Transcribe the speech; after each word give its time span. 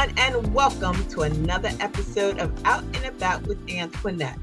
And 0.00 0.54
welcome 0.54 1.06
to 1.10 1.22
another 1.24 1.68
episode 1.78 2.38
of 2.38 2.50
Out 2.64 2.82
and 2.84 3.04
About 3.04 3.46
with 3.46 3.64
Antionette. 3.66 4.38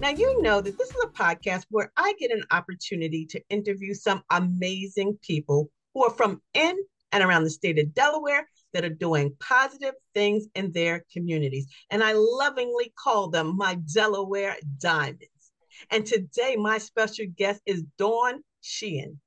Now, 0.00 0.08
you 0.08 0.40
know 0.40 0.62
that 0.62 0.78
this 0.78 0.88
is 0.88 1.04
a 1.04 1.08
podcast 1.08 1.66
where 1.68 1.92
I 1.98 2.14
get 2.18 2.30
an 2.30 2.42
opportunity 2.50 3.26
to 3.26 3.42
interview 3.50 3.92
some 3.92 4.22
amazing 4.30 5.18
people 5.20 5.68
who 5.92 6.02
are 6.02 6.14
from 6.14 6.40
in 6.54 6.78
and 7.12 7.22
around 7.22 7.44
the 7.44 7.50
state 7.50 7.78
of 7.78 7.92
Delaware 7.92 8.48
that 8.72 8.86
are 8.86 8.88
doing 8.88 9.36
positive 9.38 9.92
things 10.14 10.46
in 10.54 10.72
their 10.72 11.04
communities. 11.12 11.66
And 11.90 12.02
I 12.02 12.14
lovingly 12.14 12.90
call 12.98 13.28
them 13.28 13.54
my 13.54 13.74
Delaware 13.92 14.56
Diamonds. 14.78 15.52
And 15.90 16.06
today, 16.06 16.56
my 16.56 16.78
special 16.78 17.26
guest 17.36 17.60
is 17.66 17.84
Dawn 17.98 18.42
Sheehan. 18.62 19.20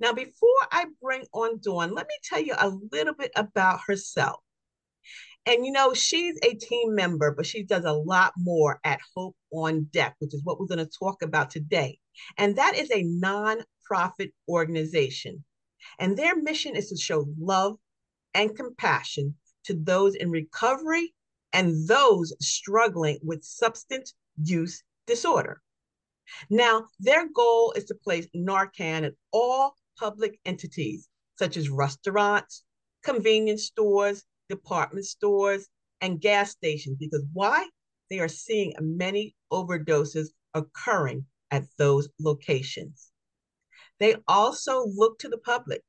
Now, 0.00 0.12
before 0.14 0.48
I 0.72 0.86
bring 1.00 1.26
on 1.32 1.60
Dawn, 1.62 1.94
let 1.94 2.08
me 2.08 2.14
tell 2.24 2.40
you 2.40 2.56
a 2.58 2.76
little 2.90 3.14
bit 3.14 3.30
about 3.36 3.78
herself. 3.86 4.40
And 5.44 5.66
you 5.66 5.72
know, 5.72 5.92
she's 5.92 6.38
a 6.42 6.54
team 6.54 6.94
member, 6.94 7.32
but 7.32 7.46
she 7.46 7.64
does 7.64 7.84
a 7.84 7.92
lot 7.92 8.32
more 8.36 8.78
at 8.84 9.00
Hope 9.14 9.36
on 9.52 9.88
Deck, 9.92 10.14
which 10.20 10.34
is 10.34 10.44
what 10.44 10.60
we're 10.60 10.66
going 10.66 10.78
to 10.78 10.98
talk 10.98 11.22
about 11.22 11.50
today. 11.50 11.98
And 12.38 12.56
that 12.56 12.76
is 12.76 12.90
a 12.90 13.04
nonprofit 13.04 14.32
organization. 14.48 15.44
And 15.98 16.16
their 16.16 16.36
mission 16.36 16.76
is 16.76 16.90
to 16.90 16.96
show 16.96 17.26
love 17.40 17.76
and 18.34 18.56
compassion 18.56 19.34
to 19.64 19.74
those 19.74 20.14
in 20.14 20.30
recovery 20.30 21.12
and 21.52 21.88
those 21.88 22.32
struggling 22.40 23.18
with 23.22 23.44
substance 23.44 24.14
use 24.42 24.82
disorder. 25.06 25.60
Now, 26.48 26.86
their 27.00 27.28
goal 27.28 27.72
is 27.76 27.84
to 27.86 27.94
place 27.94 28.26
Narcan 28.34 29.04
at 29.04 29.14
all 29.32 29.74
public 29.98 30.38
entities, 30.44 31.08
such 31.36 31.56
as 31.56 31.68
restaurants, 31.68 32.64
convenience 33.02 33.64
stores, 33.64 34.24
department 34.48 35.06
stores, 35.06 35.68
and 36.00 36.20
gas 36.20 36.50
stations. 36.50 36.96
Because 36.98 37.24
why? 37.32 37.68
They 38.10 38.18
are 38.18 38.28
seeing 38.28 38.74
many 38.80 39.34
overdoses 39.50 40.28
occurring 40.54 41.26
at 41.50 41.64
those 41.78 42.08
locations. 42.18 43.10
They 43.98 44.16
also 44.26 44.84
look 44.86 45.18
to 45.20 45.28
the 45.28 45.38
public 45.38 45.82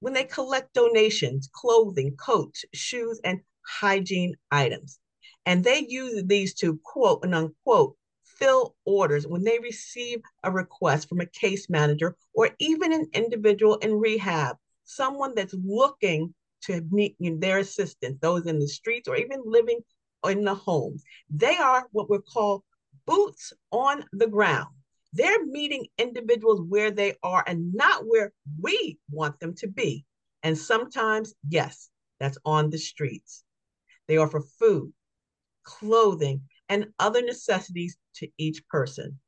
when 0.00 0.12
they 0.12 0.24
collect 0.24 0.74
donations, 0.74 1.48
clothing, 1.52 2.16
coats, 2.16 2.64
shoes, 2.72 3.20
and 3.22 3.40
hygiene 3.66 4.34
items. 4.50 4.98
And 5.46 5.62
they 5.62 5.84
use 5.88 6.24
these 6.24 6.54
to 6.54 6.80
quote 6.82 7.24
and 7.24 7.34
unquote 7.34 7.96
fill 8.24 8.74
orders 8.84 9.26
when 9.26 9.44
they 9.44 9.58
receive 9.58 10.20
a 10.42 10.50
request 10.50 11.08
from 11.08 11.20
a 11.20 11.26
case 11.26 11.68
manager 11.68 12.16
or 12.34 12.50
even 12.58 12.92
an 12.92 13.08
individual 13.12 13.76
in 13.76 13.92
rehab, 13.94 14.56
someone 14.84 15.34
that's 15.34 15.54
looking 15.64 16.34
to 16.62 16.80
need 16.90 17.16
their 17.40 17.58
assistance, 17.58 18.18
those 18.20 18.46
in 18.46 18.58
the 18.58 18.68
streets 18.68 19.08
or 19.08 19.16
even 19.16 19.42
living 19.44 19.80
in 20.28 20.44
the 20.44 20.54
homes. 20.54 21.02
They 21.30 21.56
are 21.56 21.86
what 21.92 22.10
we 22.10 22.18
call 22.18 22.64
boots 23.06 23.52
on 23.70 24.04
the 24.12 24.28
ground. 24.28 24.68
They're 25.12 25.44
meeting 25.44 25.86
individuals 25.98 26.62
where 26.68 26.90
they 26.90 27.16
are 27.22 27.44
and 27.46 27.74
not 27.74 28.06
where 28.06 28.32
we 28.60 28.98
want 29.10 29.38
them 29.40 29.54
to 29.56 29.68
be. 29.68 30.04
And 30.42 30.56
sometimes, 30.56 31.34
yes, 31.48 31.90
that's 32.18 32.38
on 32.44 32.70
the 32.70 32.78
streets. 32.78 33.44
They 34.08 34.16
offer 34.16 34.40
food, 34.58 34.92
clothing, 35.64 36.42
and 36.68 36.86
other 36.98 37.22
necessities 37.22 37.96
to 38.16 38.28
each 38.38 38.66
person. 38.68 39.18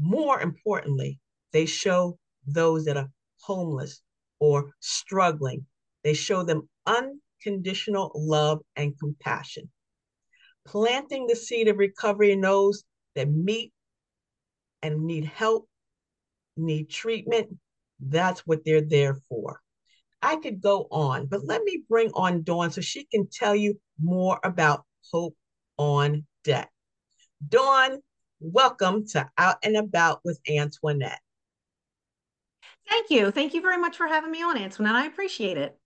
More 0.00 0.40
importantly, 0.40 1.20
they 1.52 1.66
show 1.66 2.18
those 2.46 2.84
that 2.86 2.96
are 2.96 3.10
homeless 3.40 4.00
or 4.40 4.72
struggling, 4.80 5.66
they 6.04 6.14
show 6.14 6.42
them 6.42 6.68
unconditional 6.86 8.12
love 8.14 8.60
and 8.76 8.98
compassion. 8.98 9.70
Planting 10.66 11.26
the 11.26 11.36
seed 11.36 11.68
of 11.68 11.78
recovery 11.78 12.32
in 12.32 12.40
those 12.40 12.84
that 13.14 13.28
meet 13.28 13.72
and 14.82 15.04
need 15.04 15.24
help, 15.24 15.68
need 16.56 16.90
treatment, 16.90 17.56
that's 18.00 18.46
what 18.46 18.64
they're 18.64 18.82
there 18.82 19.14
for. 19.28 19.60
I 20.20 20.36
could 20.36 20.60
go 20.60 20.88
on, 20.90 21.26
but 21.26 21.44
let 21.44 21.62
me 21.62 21.82
bring 21.88 22.10
on 22.12 22.42
Dawn 22.42 22.70
so 22.70 22.80
she 22.80 23.04
can 23.04 23.28
tell 23.32 23.54
you 23.54 23.80
more 24.00 24.38
about 24.42 24.84
Hope 25.12 25.36
on 25.76 26.26
Deck. 26.44 26.70
Dawn, 27.48 27.98
welcome 28.40 29.06
to 29.08 29.28
Out 29.38 29.56
and 29.62 29.76
About 29.76 30.20
with 30.24 30.40
Antionette. 30.48 31.18
Thank 32.88 33.10
you. 33.10 33.30
Thank 33.30 33.54
you 33.54 33.60
very 33.60 33.78
much 33.78 33.96
for 33.96 34.06
having 34.06 34.30
me 34.30 34.42
on, 34.42 34.56
Antionette. 34.56 34.94
I 34.94 35.06
appreciate 35.06 35.56
it. 35.56 35.78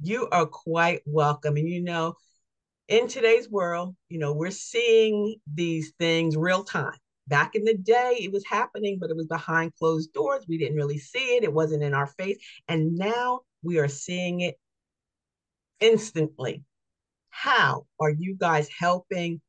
You 0.00 0.28
are 0.30 0.46
quite 0.46 1.02
welcome. 1.06 1.56
And 1.56 1.68
you 1.68 1.82
know, 1.82 2.14
in 2.88 3.08
today's 3.08 3.50
world, 3.50 3.96
you 4.08 4.18
know, 4.18 4.32
we're 4.32 4.50
seeing 4.50 5.36
these 5.52 5.92
things 5.98 6.36
real 6.36 6.64
time. 6.64 6.98
Back 7.28 7.54
in 7.54 7.64
the 7.64 7.76
day, 7.76 8.18
it 8.20 8.32
was 8.32 8.44
happening, 8.46 8.98
but 9.00 9.10
it 9.10 9.16
was 9.16 9.26
behind 9.26 9.74
closed 9.74 10.12
doors. 10.12 10.44
We 10.48 10.58
didn't 10.58 10.76
really 10.76 10.98
see 10.98 11.36
it, 11.36 11.44
it 11.44 11.52
wasn't 11.52 11.82
in 11.82 11.94
our 11.94 12.06
face. 12.06 12.38
And 12.68 12.94
now 12.94 13.40
we 13.62 13.78
are 13.78 13.88
seeing 13.88 14.40
it 14.40 14.56
instantly. 15.80 16.62
How 17.30 17.86
are 17.98 18.10
you 18.10 18.36
guys 18.38 18.68
helping 18.78 19.40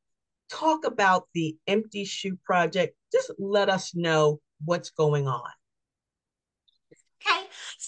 talk 0.49 0.85
about 0.85 1.27
the 1.33 1.57
Empty 1.67 2.05
Shoe 2.05 2.37
Project. 2.43 2.95
Just 3.11 3.31
let 3.39 3.69
us 3.69 3.95
know 3.95 4.39
what's 4.63 4.89
going 4.89 5.27
on. 5.27 5.49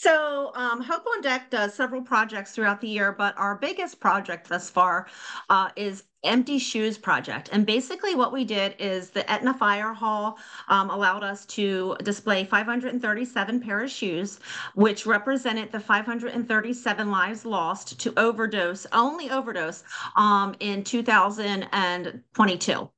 So 0.01 0.51
um, 0.55 0.81
Hope 0.81 1.05
on 1.13 1.19
Deck 1.19 1.49
does 1.49 1.73
several 1.73 2.01
projects 2.01 2.53
throughout 2.53 2.79
the 2.79 2.87
year, 2.87 3.11
but 3.11 3.37
our 3.37 3.55
biggest 3.55 3.99
project 3.99 4.47
thus 4.47 4.69
far 4.69 5.07
uh, 5.49 5.71
is 5.75 6.05
Empty 6.23 6.57
Shoes 6.57 6.97
Project. 6.97 7.49
And 7.51 7.65
basically, 7.65 8.15
what 8.15 8.31
we 8.31 8.45
did 8.45 8.77
is 8.79 9.09
the 9.09 9.29
Aetna 9.29 9.53
Fire 9.55 9.91
Hall 9.91 10.37
um, 10.69 10.89
allowed 10.89 11.25
us 11.25 11.45
to 11.47 11.97
display 12.01 12.45
537 12.45 13.59
pair 13.59 13.83
of 13.83 13.91
shoes, 13.91 14.39
which 14.73 15.05
represented 15.05 15.69
the 15.69 15.81
537 15.81 17.11
lives 17.11 17.43
lost 17.43 17.99
to 17.99 18.17
overdose, 18.17 18.87
only 18.93 19.29
overdose, 19.29 19.83
um, 20.15 20.55
in 20.61 20.81
2022. 20.81 22.89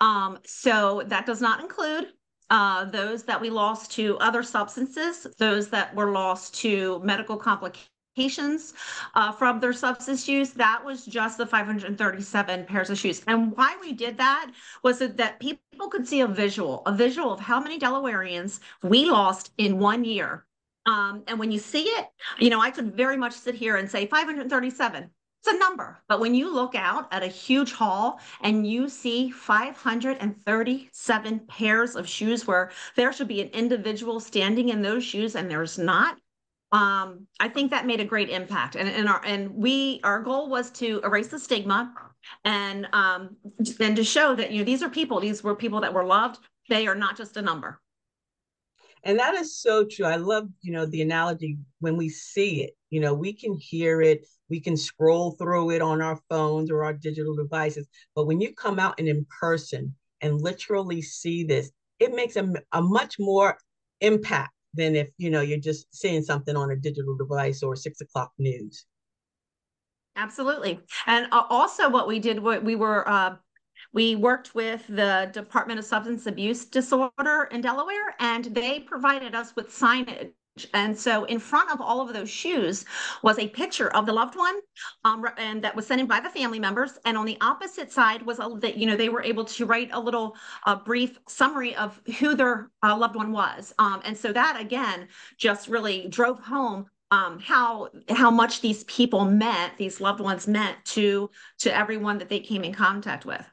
Um, 0.00 0.38
so 0.44 1.02
that 1.06 1.26
does 1.26 1.40
not 1.40 1.60
include 1.60 2.12
uh, 2.50 2.84
those 2.86 3.22
that 3.24 3.40
we 3.40 3.50
lost 3.50 3.90
to 3.92 4.18
other 4.18 4.42
substances, 4.42 5.26
those 5.38 5.68
that 5.70 5.94
were 5.94 6.10
lost 6.10 6.54
to 6.56 7.00
medical 7.02 7.36
complications 7.36 8.74
uh, 9.14 9.32
from 9.32 9.60
their 9.60 9.72
substance 9.72 10.28
use. 10.28 10.50
That 10.50 10.84
was 10.84 11.04
just 11.04 11.38
the 11.38 11.46
537 11.46 12.64
pairs 12.66 12.90
of 12.90 12.98
shoes. 12.98 13.22
And 13.26 13.56
why 13.56 13.76
we 13.80 13.92
did 13.92 14.16
that 14.18 14.52
was 14.82 14.98
that, 14.98 15.40
people 15.40 15.88
could 15.90 16.06
see 16.06 16.20
a 16.20 16.26
visual, 16.28 16.82
a 16.86 16.92
visual 16.92 17.32
of 17.32 17.40
how 17.40 17.60
many 17.60 17.78
Delawareans 17.78 18.60
we 18.82 19.06
lost 19.06 19.52
in 19.58 19.78
one 19.78 20.04
year. 20.04 20.46
Um, 20.86 21.24
and 21.26 21.38
when 21.38 21.50
you 21.50 21.58
see 21.58 21.84
it, 21.84 22.08
you 22.38 22.50
know, 22.50 22.60
I 22.60 22.70
could 22.70 22.94
very 22.94 23.16
much 23.16 23.32
sit 23.32 23.54
here 23.54 23.76
and 23.76 23.90
say 23.90 24.06
537 24.06 25.10
it's 25.44 25.54
a 25.54 25.58
number. 25.58 25.98
But 26.08 26.20
when 26.20 26.34
you 26.34 26.50
look 26.52 26.74
out 26.74 27.06
at 27.12 27.22
a 27.22 27.26
huge 27.26 27.72
hall 27.72 28.18
and 28.40 28.66
you 28.66 28.88
see 28.88 29.30
537 29.30 31.40
pairs 31.40 31.96
of 31.96 32.08
shoes 32.08 32.46
where 32.46 32.70
there 32.96 33.12
should 33.12 33.28
be 33.28 33.42
an 33.42 33.48
individual 33.48 34.20
standing 34.20 34.70
in 34.70 34.80
those 34.80 35.04
shoes 35.04 35.36
and 35.36 35.50
there's 35.50 35.76
not, 35.78 36.16
um, 36.72 37.26
I 37.40 37.48
think 37.48 37.70
that 37.70 37.84
made 37.84 38.00
a 38.00 38.06
great 38.06 38.30
impact. 38.30 38.74
And, 38.74 38.88
and 38.88 39.06
our 39.06 39.22
and 39.24 39.54
we 39.54 40.00
our 40.02 40.22
goal 40.22 40.48
was 40.48 40.70
to 40.72 41.00
erase 41.04 41.28
the 41.28 41.38
stigma 41.38 41.92
and 42.44 42.88
um 42.94 43.36
and 43.80 43.94
to 43.96 44.02
show 44.02 44.34
that 44.34 44.50
you 44.50 44.60
know 44.60 44.64
these 44.64 44.82
are 44.82 44.88
people, 44.88 45.20
these 45.20 45.44
were 45.44 45.54
people 45.54 45.82
that 45.82 45.92
were 45.92 46.04
loved. 46.04 46.38
They 46.70 46.86
are 46.86 46.94
not 46.94 47.18
just 47.18 47.36
a 47.36 47.42
number. 47.42 47.82
And 49.04 49.18
that 49.18 49.34
is 49.34 49.60
so 49.60 49.84
true. 49.84 50.06
I 50.06 50.16
love, 50.16 50.48
you 50.62 50.72
know, 50.72 50.86
the 50.86 51.02
analogy 51.02 51.58
when 51.80 51.98
we 51.98 52.08
see 52.08 52.62
it, 52.62 52.74
you 52.88 53.00
know, 53.00 53.12
we 53.12 53.34
can 53.34 53.54
hear 53.54 54.00
it, 54.00 54.26
we 54.48 54.60
can 54.60 54.76
scroll 54.76 55.32
through 55.32 55.70
it 55.70 55.82
on 55.82 56.02
our 56.02 56.20
phones 56.28 56.70
or 56.70 56.84
our 56.84 56.92
digital 56.92 57.34
devices. 57.34 57.86
But 58.14 58.26
when 58.26 58.40
you 58.40 58.54
come 58.54 58.78
out 58.78 58.94
and 58.98 59.08
in 59.08 59.26
person 59.40 59.94
and 60.20 60.40
literally 60.40 61.02
see 61.02 61.44
this, 61.44 61.70
it 61.98 62.14
makes 62.14 62.36
a, 62.36 62.52
a 62.72 62.82
much 62.82 63.16
more 63.18 63.56
impact 64.00 64.52
than 64.74 64.96
if, 64.96 65.08
you 65.18 65.30
know, 65.30 65.40
you're 65.40 65.58
just 65.58 65.86
seeing 65.94 66.22
something 66.22 66.56
on 66.56 66.70
a 66.70 66.76
digital 66.76 67.16
device 67.16 67.62
or 67.62 67.76
six 67.76 68.00
o'clock 68.00 68.32
news. 68.38 68.86
Absolutely. 70.16 70.80
And 71.06 71.26
uh, 71.32 71.44
also 71.48 71.88
what 71.88 72.06
we 72.06 72.18
did, 72.18 72.38
what 72.38 72.62
we 72.62 72.76
were 72.76 73.08
uh, 73.08 73.36
we 73.92 74.16
worked 74.16 74.54
with 74.54 74.84
the 74.88 75.30
Department 75.32 75.78
of 75.78 75.84
Substance 75.84 76.26
Abuse 76.26 76.64
Disorder 76.64 77.48
in 77.50 77.60
Delaware, 77.60 78.14
and 78.18 78.44
they 78.46 78.80
provided 78.80 79.34
us 79.34 79.54
with 79.54 79.68
signage. 79.68 80.32
And 80.72 80.96
so, 80.96 81.24
in 81.24 81.40
front 81.40 81.72
of 81.72 81.80
all 81.80 82.00
of 82.00 82.12
those 82.12 82.30
shoes 82.30 82.84
was 83.22 83.38
a 83.38 83.48
picture 83.48 83.88
of 83.88 84.06
the 84.06 84.12
loved 84.12 84.36
one, 84.36 84.54
um, 85.04 85.26
and 85.36 85.62
that 85.64 85.74
was 85.74 85.86
sent 85.86 86.00
in 86.00 86.06
by 86.06 86.20
the 86.20 86.30
family 86.30 86.60
members. 86.60 86.96
And 87.04 87.18
on 87.18 87.26
the 87.26 87.36
opposite 87.40 87.90
side 87.90 88.22
was 88.22 88.38
a, 88.38 88.48
that 88.60 88.76
you 88.76 88.86
know 88.86 88.96
they 88.96 89.08
were 89.08 89.22
able 89.22 89.44
to 89.46 89.66
write 89.66 89.90
a 89.92 89.98
little 89.98 90.36
uh, 90.64 90.76
brief 90.76 91.18
summary 91.26 91.74
of 91.74 92.00
who 92.20 92.36
their 92.36 92.70
uh, 92.84 92.96
loved 92.96 93.16
one 93.16 93.32
was. 93.32 93.74
Um, 93.80 94.00
and 94.04 94.16
so 94.16 94.32
that 94.32 94.60
again 94.60 95.08
just 95.38 95.66
really 95.66 96.06
drove 96.08 96.38
home 96.38 96.86
um, 97.10 97.38
how 97.38 97.88
how 98.08 98.30
much 98.30 98.60
these 98.60 98.84
people 98.84 99.24
meant, 99.24 99.76
these 99.76 100.00
loved 100.00 100.20
ones 100.20 100.46
meant 100.46 100.76
to 100.86 101.30
to 101.58 101.76
everyone 101.76 102.18
that 102.18 102.28
they 102.28 102.40
came 102.40 102.64
in 102.64 102.72
contact 102.72 103.24
with. 103.24 103.44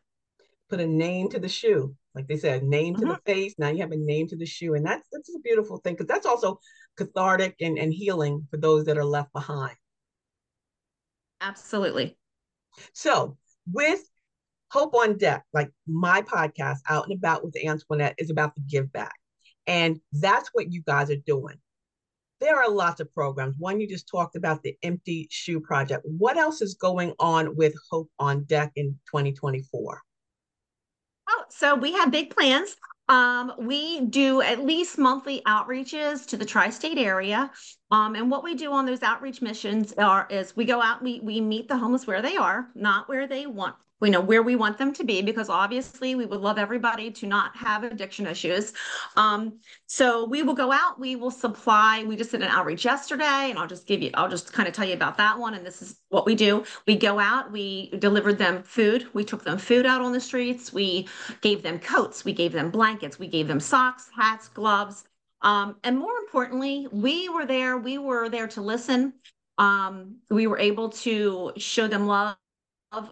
Put 0.69 0.79
a 0.79 0.87
name 0.87 1.29
to 1.29 1.39
the 1.39 1.49
shoe, 1.49 1.95
like 2.13 2.27
they 2.27 2.37
said, 2.37 2.63
name 2.63 2.95
to 2.95 3.01
mm-hmm. 3.01 3.11
the 3.11 3.33
face. 3.33 3.55
Now 3.57 3.69
you 3.69 3.81
have 3.81 3.91
a 3.91 3.97
name 3.97 4.27
to 4.27 4.37
the 4.37 4.45
shoe, 4.45 4.73
and 4.75 4.85
that's 4.85 5.07
that's 5.11 5.33
a 5.35 5.39
beautiful 5.39 5.77
thing 5.77 5.93
because 5.93 6.07
that's 6.07 6.25
also 6.25 6.59
cathartic 6.97 7.55
and, 7.61 7.77
and 7.77 7.93
healing 7.93 8.47
for 8.49 8.57
those 8.57 8.85
that 8.85 8.97
are 8.97 9.05
left 9.05 9.31
behind. 9.33 9.75
Absolutely. 11.39 12.17
So 12.93 13.37
with 13.71 14.01
Hope 14.71 14.93
on 14.93 15.17
Deck, 15.17 15.43
like 15.53 15.71
my 15.87 16.21
podcast, 16.21 16.77
Out 16.89 17.07
and 17.07 17.17
About 17.17 17.43
with 17.43 17.55
Antionette, 17.55 18.13
is 18.17 18.29
about 18.29 18.55
the 18.55 18.61
give 18.61 18.91
back. 18.91 19.13
And 19.67 19.99
that's 20.13 20.49
what 20.53 20.71
you 20.71 20.81
guys 20.85 21.09
are 21.09 21.17
doing. 21.25 21.55
There 22.39 22.57
are 22.57 22.69
lots 22.69 22.99
of 22.99 23.13
programs. 23.13 23.55
One 23.59 23.79
you 23.79 23.87
just 23.87 24.07
talked 24.07 24.35
about 24.35 24.63
the 24.63 24.75
Empty 24.81 25.27
Shoe 25.29 25.59
Project. 25.59 26.03
What 26.05 26.37
else 26.37 26.61
is 26.61 26.73
going 26.73 27.13
on 27.19 27.55
with 27.55 27.73
Hope 27.89 28.09
on 28.17 28.45
Deck 28.45 28.71
in 28.75 28.97
2024? 29.07 30.01
Oh, 31.33 31.45
so 31.49 31.75
we 31.75 31.93
have 31.93 32.11
big 32.11 32.35
plans. 32.35 32.75
Um, 33.07 33.53
we 33.57 34.01
do 34.01 34.41
at 34.41 34.65
least 34.65 34.97
monthly 34.97 35.41
outreaches 35.47 36.25
to 36.27 36.37
the 36.37 36.45
tri-state 36.45 36.97
area. 36.97 37.51
Um, 37.91 38.15
and 38.15 38.31
what 38.31 38.43
we 38.43 38.55
do 38.55 38.71
on 38.71 38.85
those 38.85 39.03
outreach 39.03 39.41
missions 39.41 39.93
are 39.97 40.27
is 40.29 40.55
we 40.55 40.65
go 40.65 40.81
out, 40.81 41.03
we 41.03 41.19
we 41.19 41.41
meet 41.41 41.67
the 41.67 41.77
homeless 41.77 42.07
where 42.07 42.21
they 42.21 42.37
are, 42.37 42.67
not 42.75 43.07
where 43.09 43.27
they 43.27 43.45
want 43.45 43.75
we 44.01 44.09
know 44.09 44.19
where 44.19 44.41
we 44.41 44.55
want 44.55 44.77
them 44.77 44.91
to 44.93 45.03
be 45.03 45.21
because 45.21 45.47
obviously 45.47 46.15
we 46.15 46.25
would 46.25 46.41
love 46.41 46.57
everybody 46.57 47.11
to 47.11 47.27
not 47.27 47.55
have 47.55 47.83
addiction 47.83 48.25
issues. 48.27 48.73
Um, 49.15 49.59
so 49.85 50.25
we 50.25 50.41
will 50.41 50.55
go 50.55 50.71
out, 50.71 50.99
we 50.99 51.15
will 51.15 51.31
supply, 51.31 52.03
we 52.03 52.15
just 52.15 52.31
did 52.31 52.41
an 52.41 52.49
outreach 52.49 52.83
yesterday 52.83 53.49
and 53.49 53.59
I'll 53.59 53.67
just 53.67 53.85
give 53.87 54.01
you, 54.01 54.09
I'll 54.15 54.27
just 54.27 54.51
kind 54.51 54.67
of 54.67 54.73
tell 54.73 54.87
you 54.87 54.95
about 54.95 55.17
that 55.17 55.37
one. 55.37 55.53
And 55.53 55.65
this 55.65 55.81
is 55.81 55.95
what 56.09 56.25
we 56.25 56.35
do. 56.35 56.65
We 56.87 56.97
go 56.97 57.19
out, 57.19 57.51
we 57.51 57.91
delivered 57.99 58.39
them 58.39 58.63
food. 58.63 59.07
We 59.13 59.23
took 59.23 59.43
them 59.43 59.59
food 59.59 59.85
out 59.85 60.01
on 60.01 60.11
the 60.11 60.19
streets. 60.19 60.73
We 60.73 61.07
gave 61.41 61.61
them 61.61 61.79
coats. 61.79 62.25
We 62.25 62.33
gave 62.33 62.51
them 62.51 62.71
blankets. 62.71 63.19
We 63.19 63.27
gave 63.27 63.47
them 63.47 63.59
socks, 63.59 64.09
hats, 64.15 64.47
gloves. 64.47 65.05
Um, 65.41 65.77
and 65.83 65.97
more 65.97 66.17
importantly, 66.19 66.87
we 66.91 67.29
were 67.29 67.45
there, 67.45 67.77
we 67.77 67.97
were 67.97 68.29
there 68.29 68.47
to 68.49 68.61
listen. 68.61 69.13
Um, 69.57 70.17
we 70.29 70.47
were 70.47 70.59
able 70.59 70.89
to 70.89 71.53
show 71.57 71.87
them 71.87 72.07
love 72.07 72.37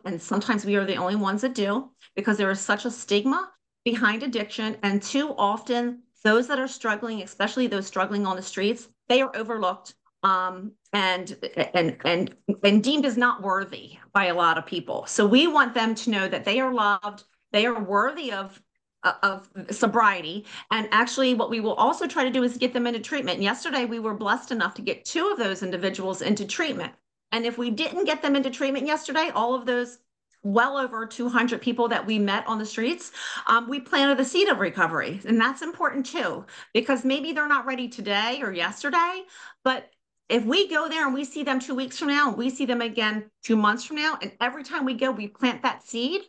and 0.06 0.22
sometimes 0.22 0.66
we 0.66 0.76
are 0.76 0.86
the 0.86 0.98
only 0.98 1.16
ones 1.16 1.42
that 1.42 1.56
do 1.56 1.90
because 2.16 2.38
there 2.38 2.52
is 2.52 2.60
such 2.60 2.86
a 2.86 2.92
stigma 2.92 3.50
behind 3.86 4.24
addiction. 4.24 4.78
And 4.84 5.02
too 5.02 5.34
often 5.38 6.04
those 6.24 6.48
that 6.48 6.60
are 6.60 6.68
struggling 6.68 7.22
especially 7.22 7.68
those 7.68 7.88
struggling 7.88 8.26
on 8.26 8.36
the 8.36 8.42
streets 8.42 8.90
they 9.08 9.22
are 9.22 9.36
overlooked. 9.36 9.96
Um, 10.22 10.74
and 10.92 11.38
and 11.74 11.96
and 12.04 12.36
and 12.64 12.84
deemed 12.84 13.06
as 13.06 13.16
not 13.16 13.42
worthy 13.42 13.98
by 14.12 14.26
a 14.26 14.34
lot 14.34 14.58
of 14.58 14.66
people. 14.66 15.06
So 15.06 15.26
we 15.26 15.48
want 15.48 15.74
them 15.74 15.96
to 15.96 16.10
know 16.10 16.28
that 16.28 16.44
they 16.44 16.60
are 16.60 16.74
loved 16.74 17.24
they 17.52 17.66
are 17.66 17.82
worthy 17.82 18.32
of 18.32 18.62
of 19.04 19.50
sobriety. 19.72 20.46
And 20.72 20.88
actually 20.92 21.34
what 21.34 21.50
we 21.50 21.60
will 21.60 21.76
also 21.76 22.08
try 22.08 22.24
to 22.24 22.30
do 22.30 22.44
is 22.44 22.58
get 22.58 22.74
them 22.74 22.88
into 22.88 23.00
treatment. 23.00 23.42
Yesterday 23.42 23.86
we 23.86 24.00
were 24.00 24.14
blessed 24.14 24.52
enough 24.52 24.74
to 24.76 24.82
get 24.82 25.06
two 25.06 25.30
of 25.30 25.38
those 25.38 25.64
individuals 25.64 26.22
into 26.22 26.46
treatment. 26.46 26.94
And 27.32 27.46
if 27.46 27.58
we 27.58 27.70
didn't 27.70 28.06
get 28.06 28.22
them 28.22 28.36
into 28.36 28.50
treatment 28.50 28.88
yesterday, 28.88 29.32
all 29.34 29.54
of 29.54 29.66
those 29.66 30.00
well 30.42 30.78
over 30.78 31.06
200 31.06 31.62
people 31.62 31.88
that 31.90 32.06
we 32.06 32.18
met 32.18 32.48
on 32.48 32.58
the 32.58 32.66
streets, 32.66 33.12
um, 33.48 33.70
we 33.70 33.80
planted 33.80 34.18
the 34.18 34.26
seed 34.26 34.48
of 34.48 34.60
recovery. 34.60 35.20
And 35.26 35.40
that's 35.40 35.62
important 35.62 36.06
too, 36.06 36.46
because 36.74 37.04
maybe 37.06 37.34
they're 37.34 37.48
not 37.48 37.66
ready 37.66 37.88
today 37.88 38.40
or 38.42 38.52
yesterday, 38.52 39.24
but 39.64 39.90
if 40.30 40.46
we 40.46 40.68
go 40.70 40.88
there 40.88 41.06
and 41.06 41.14
we 41.14 41.26
see 41.26 41.44
them 41.44 41.60
two 41.60 41.76
weeks 41.76 41.98
from 41.98 42.10
now, 42.10 42.30
and 42.30 42.38
we 42.38 42.50
see 42.52 42.66
them 42.66 42.82
again 42.82 43.30
two 43.44 43.58
months 43.58 43.84
from 43.84 43.98
now, 43.98 44.18
and 44.22 44.32
every 44.40 44.64
time 44.64 44.86
we 44.86 44.94
go, 44.94 45.12
we 45.12 45.28
plant 45.28 45.64
that 45.64 45.84
seed, 45.84 46.22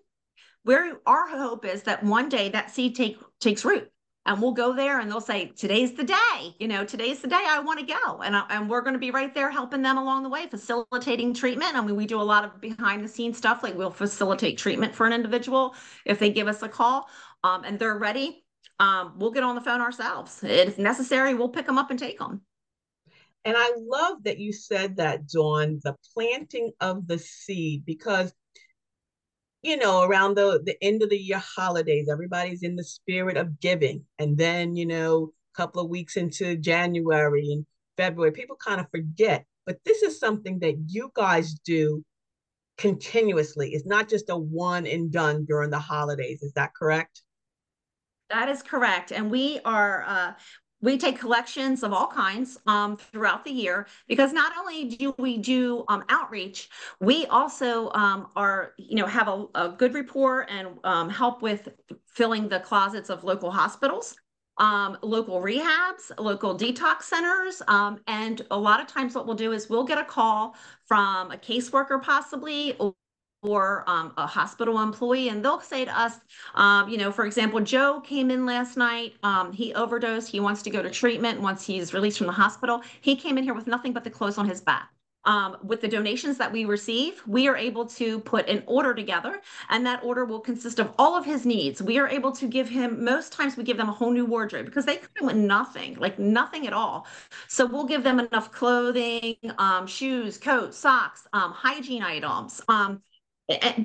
where 0.65 1.01
our 1.07 1.29
hope 1.29 1.65
is 1.65 1.83
that 1.85 2.03
one 2.03 2.29
day 2.29 2.49
that 2.51 2.71
seed 2.71 2.95
take, 2.95 3.19
takes 3.41 3.65
root 3.65 3.91
and 4.27 4.41
we'll 4.41 4.53
go 4.53 4.75
there 4.75 5.01
and 5.01 5.11
they'll 5.11 5.21
say 5.21 5.47
today's 5.57 5.95
the 5.95 6.05
day 6.05 6.55
you 6.59 6.69
know 6.69 6.85
today's 6.85 7.21
the 7.21 7.29
day 7.29 7.43
i 7.49 7.59
want 7.61 7.81
to 7.81 7.87
go. 7.87 8.21
And, 8.23 8.37
I, 8.37 8.45
and 8.51 8.69
we're 8.69 8.83
going 8.83 8.95
to 8.95 9.01
be 9.01 9.11
right 9.11 9.35
there 9.35 9.51
helping 9.51 9.83
them 9.83 9.99
along 9.99 10.23
the 10.23 10.29
way 10.29 10.47
facilitating 10.47 11.35
treatment. 11.35 11.77
I 11.77 11.81
mean 11.81 11.97
we 11.97 12.07
do 12.07 12.21
a 12.21 12.23
lot 12.23 12.45
of 12.45 12.61
behind 12.61 13.05
the 13.05 13.09
scenes 13.09 13.39
stuff 13.39 13.63
like 13.63 13.77
we'll 13.77 13.91
facilitate 13.91 14.59
treatment 14.59 14.95
for 14.95 15.07
an 15.07 15.13
individual 15.13 15.75
if 16.05 16.19
they 16.19 16.31
give 16.31 16.49
us 16.49 16.63
a 16.63 16.69
call 16.69 17.09
um, 17.45 17.65
and 17.65 17.79
they're 17.79 17.99
ready. 17.99 18.45
Um, 18.79 19.15
we'll 19.19 19.31
get 19.31 19.43
on 19.43 19.55
the 19.55 19.61
phone 19.61 19.81
ourselves. 19.81 20.43
If 20.43 20.79
necessary 20.79 21.35
we'll 21.35 21.49
pick 21.49 21.67
them 21.67 21.79
up 21.79 21.91
and 21.91 21.99
take 21.99 22.19
them 22.19 22.43
and 23.45 23.57
i 23.57 23.73
love 23.79 24.23
that 24.25 24.39
you 24.39 24.53
said 24.53 24.97
that 24.97 25.27
dawn 25.27 25.81
the 25.83 25.97
planting 26.15 26.73
of 26.81 27.07
the 27.07 27.19
seed 27.19 27.85
because 27.85 28.33
you 29.63 29.77
know, 29.77 30.03
around 30.03 30.37
the 30.37 30.61
the 30.65 30.77
end 30.83 31.03
of 31.03 31.11
the 31.11 31.19
year 31.19 31.39
holidays, 31.39 32.09
everybody's 32.11 32.63
in 32.63 32.77
the 32.77 32.85
spirit 32.85 33.37
of 33.37 33.61
giving, 33.61 34.05
and 34.19 34.37
then 34.37 34.75
you 34.77 34.87
know, 34.87 35.33
a 35.55 35.57
couple 35.57 35.83
of 35.83 35.91
weeks 35.91 36.17
into 36.17 36.57
January 36.57 37.53
and 37.53 37.67
February, 37.97 38.33
people 38.33 38.57
kind 38.57 38.81
of 38.81 38.91
forget. 38.91 39.45
But 39.67 39.79
this 39.85 40.03
is 40.03 40.19
something 40.19 40.59
that 40.61 40.77
you 40.87 41.11
guys 41.15 41.55
do 41.65 42.03
continuously. 42.79 43.71
It's 43.71 43.87
not 43.87 44.09
just 44.09 44.31
a 44.31 44.37
one 44.37 44.87
and 44.87 45.13
done 45.13 45.45
during 45.45 45.71
the 45.71 45.79
holidays. 45.79 46.43
Is 46.43 46.53
that 46.55 46.75
correct? 46.75 47.23
That 48.31 48.49
is 48.49 48.63
correct. 48.63 49.13
And 49.13 49.31
we 49.31 49.61
are 49.65 50.05
uh, 50.07 50.33
we 50.83 50.97
take 50.97 51.19
collections 51.19 51.83
of 51.83 51.93
all 51.93 52.07
kinds 52.07 52.59
um, 52.67 52.97
throughout 52.97 53.45
the 53.45 53.51
year 53.51 53.87
because 54.09 54.33
not 54.33 54.53
only 54.59 54.85
do 54.85 55.15
we 55.19 55.39
do 55.39 55.85
um, 55.89 56.05
outreach, 56.09 56.69
we 57.01 57.27
also 57.27 57.91
um, 57.93 58.29
are, 58.37 58.73
you 58.79 58.97
know, 58.97 59.07
have 59.07 59.29
a, 59.29 59.47
a 59.55 59.69
good 59.71 59.95
rapport 59.95 60.47
and 60.51 60.69
um, 60.85 61.11
help 61.11 61.43
with 61.43 61.69
filling 62.07 62.49
the 62.49 62.61
closets 62.61 63.11
of 63.11 63.25
local 63.25 63.51
hospitals, 63.51 64.17
um, 64.59 64.97
local 65.03 65.41
rehabs, 65.41 66.11
local 66.19 66.57
detox 66.57 67.03
centers. 67.03 67.63
Um, 67.69 68.01
and 68.07 68.43
a 68.51 68.59
lot 68.59 68.81
of 68.81 68.87
times 68.87 69.15
what 69.15 69.27
we'll 69.27 69.37
do 69.37 69.53
is 69.53 69.69
we'll 69.69 69.85
get 69.85 69.99
a 69.99 70.05
call 70.05 70.55
from 70.87 71.31
a 71.31 71.37
caseworker 71.37 72.03
possibly 72.03 72.77
or 73.43 73.85
um, 73.87 74.13
a 74.17 74.27
hospital 74.27 74.81
employee, 74.81 75.29
and 75.29 75.45
they'll 75.45 75.61
say 75.61 75.85
to 75.85 75.99
us, 75.99 76.21
um, 76.55 76.89
you 76.89 76.99
know, 76.99 77.11
for 77.11 77.25
example, 77.25 77.61
Joe 77.61 78.01
came 78.01 78.31
in 78.31 78.45
last 78.45 78.77
night. 78.77 79.15
Um, 79.23 79.53
he 79.53 79.75
overdosed. 79.75 80.29
He 80.29 80.41
wants 80.41 80.63
to 80.63 80.71
go 80.71 80.83
to 80.83 80.91
treatment 80.91 81.41
once 81.41 81.65
he's 81.65 81.95
released 81.95 82.19
from 82.19 82.27
the 82.27 82.33
hospital. 82.35 82.83
He 83.01 83.17
came 83.17 83.39
in 83.39 83.45
here 83.45 83.55
with 83.55 83.67
nothing 83.67 83.93
but 83.93 84.05
the 84.05 84.11
clothes 84.11 84.39
on 84.39 84.49
his 84.49 84.61
back. 84.61 84.91
Um, 85.27 85.59
with 85.63 85.83
the 85.83 85.89
donations 85.89 86.39
that 86.39 86.51
we 86.51 86.65
receive, 86.65 87.23
we 87.27 87.47
are 87.47 87.57
able 87.57 87.85
to 87.89 88.21
put 88.21 88.49
an 88.49 88.63
order 88.67 88.95
together, 88.95 89.43
and 89.69 89.85
that 89.85 90.03
order 90.03 90.25
will 90.25 90.41
consist 90.41 90.79
of 90.79 90.95
all 90.99 91.15
of 91.15 91.27
his 91.27 91.45
needs. 91.45 91.83
We 91.83 91.99
are 91.99 92.09
able 92.09 92.33
to 92.33 92.47
give 92.47 92.71
him, 92.71 93.05
most 93.05 93.31
times, 93.31 93.55
we 93.55 93.63
give 93.63 93.77
them 93.77 93.91
a 93.91 93.93
whole 93.93 94.13
new 94.13 94.25
wardrobe 94.25 94.65
because 94.65 94.87
they 94.87 94.97
come 94.97 95.27
with 95.27 95.37
nothing, 95.37 95.97
like 95.97 96.19
nothing 96.19 96.67
at 96.67 96.73
all. 96.73 97.07
So 97.49 97.67
we'll 97.67 97.85
give 97.85 98.03
them 98.03 98.19
enough 98.19 98.51
clothing, 98.51 99.37
um, 99.59 99.87
shoes, 99.87 100.39
coats, 100.39 100.79
socks, 100.79 101.27
um, 101.35 101.53
hygiene 101.53 102.03
items. 102.03 102.63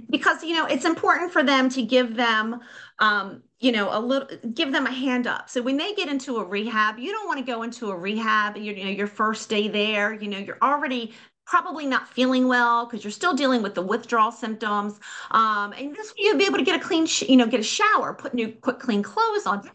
Because 0.09 0.43
you 0.43 0.55
know 0.55 0.65
it's 0.65 0.85
important 0.85 1.31
for 1.31 1.43
them 1.43 1.69
to 1.69 1.81
give 1.81 2.15
them 2.15 2.59
um, 2.99 3.43
you 3.59 3.71
know 3.71 3.89
a 3.91 3.99
little 3.99 4.27
give 4.53 4.71
them 4.71 4.85
a 4.85 4.91
hand 4.91 5.27
up. 5.27 5.49
So 5.49 5.61
when 5.61 5.77
they 5.77 5.93
get 5.93 6.09
into 6.09 6.37
a 6.37 6.45
rehab 6.45 6.99
you 6.99 7.11
don't 7.11 7.27
want 7.27 7.39
to 7.39 7.45
go 7.45 7.63
into 7.63 7.89
a 7.89 7.97
rehab 7.97 8.57
you 8.57 8.75
know 8.75 8.89
your 8.89 9.07
first 9.07 9.49
day 9.49 9.67
there 9.67 10.13
you 10.13 10.27
know 10.27 10.37
you're 10.37 10.59
already 10.61 11.13
probably 11.45 11.85
not 11.85 12.07
feeling 12.07 12.47
well 12.47 12.85
because 12.85 13.03
you're 13.03 13.11
still 13.11 13.33
dealing 13.33 13.61
with 13.61 13.75
the 13.75 13.81
withdrawal 13.81 14.31
symptoms 14.31 14.99
um, 15.31 15.73
and 15.73 15.95
this 15.95 16.13
you'll 16.17 16.37
be 16.37 16.45
able 16.45 16.57
to 16.57 16.63
get 16.63 16.75
a 16.79 16.83
clean 16.83 17.07
you 17.27 17.37
know 17.37 17.45
get 17.45 17.59
a 17.59 17.63
shower 17.63 18.13
put 18.13 18.33
new 18.33 18.51
quick 18.51 18.79
clean 18.79 19.03
clothes 19.03 19.45
on 19.45 19.69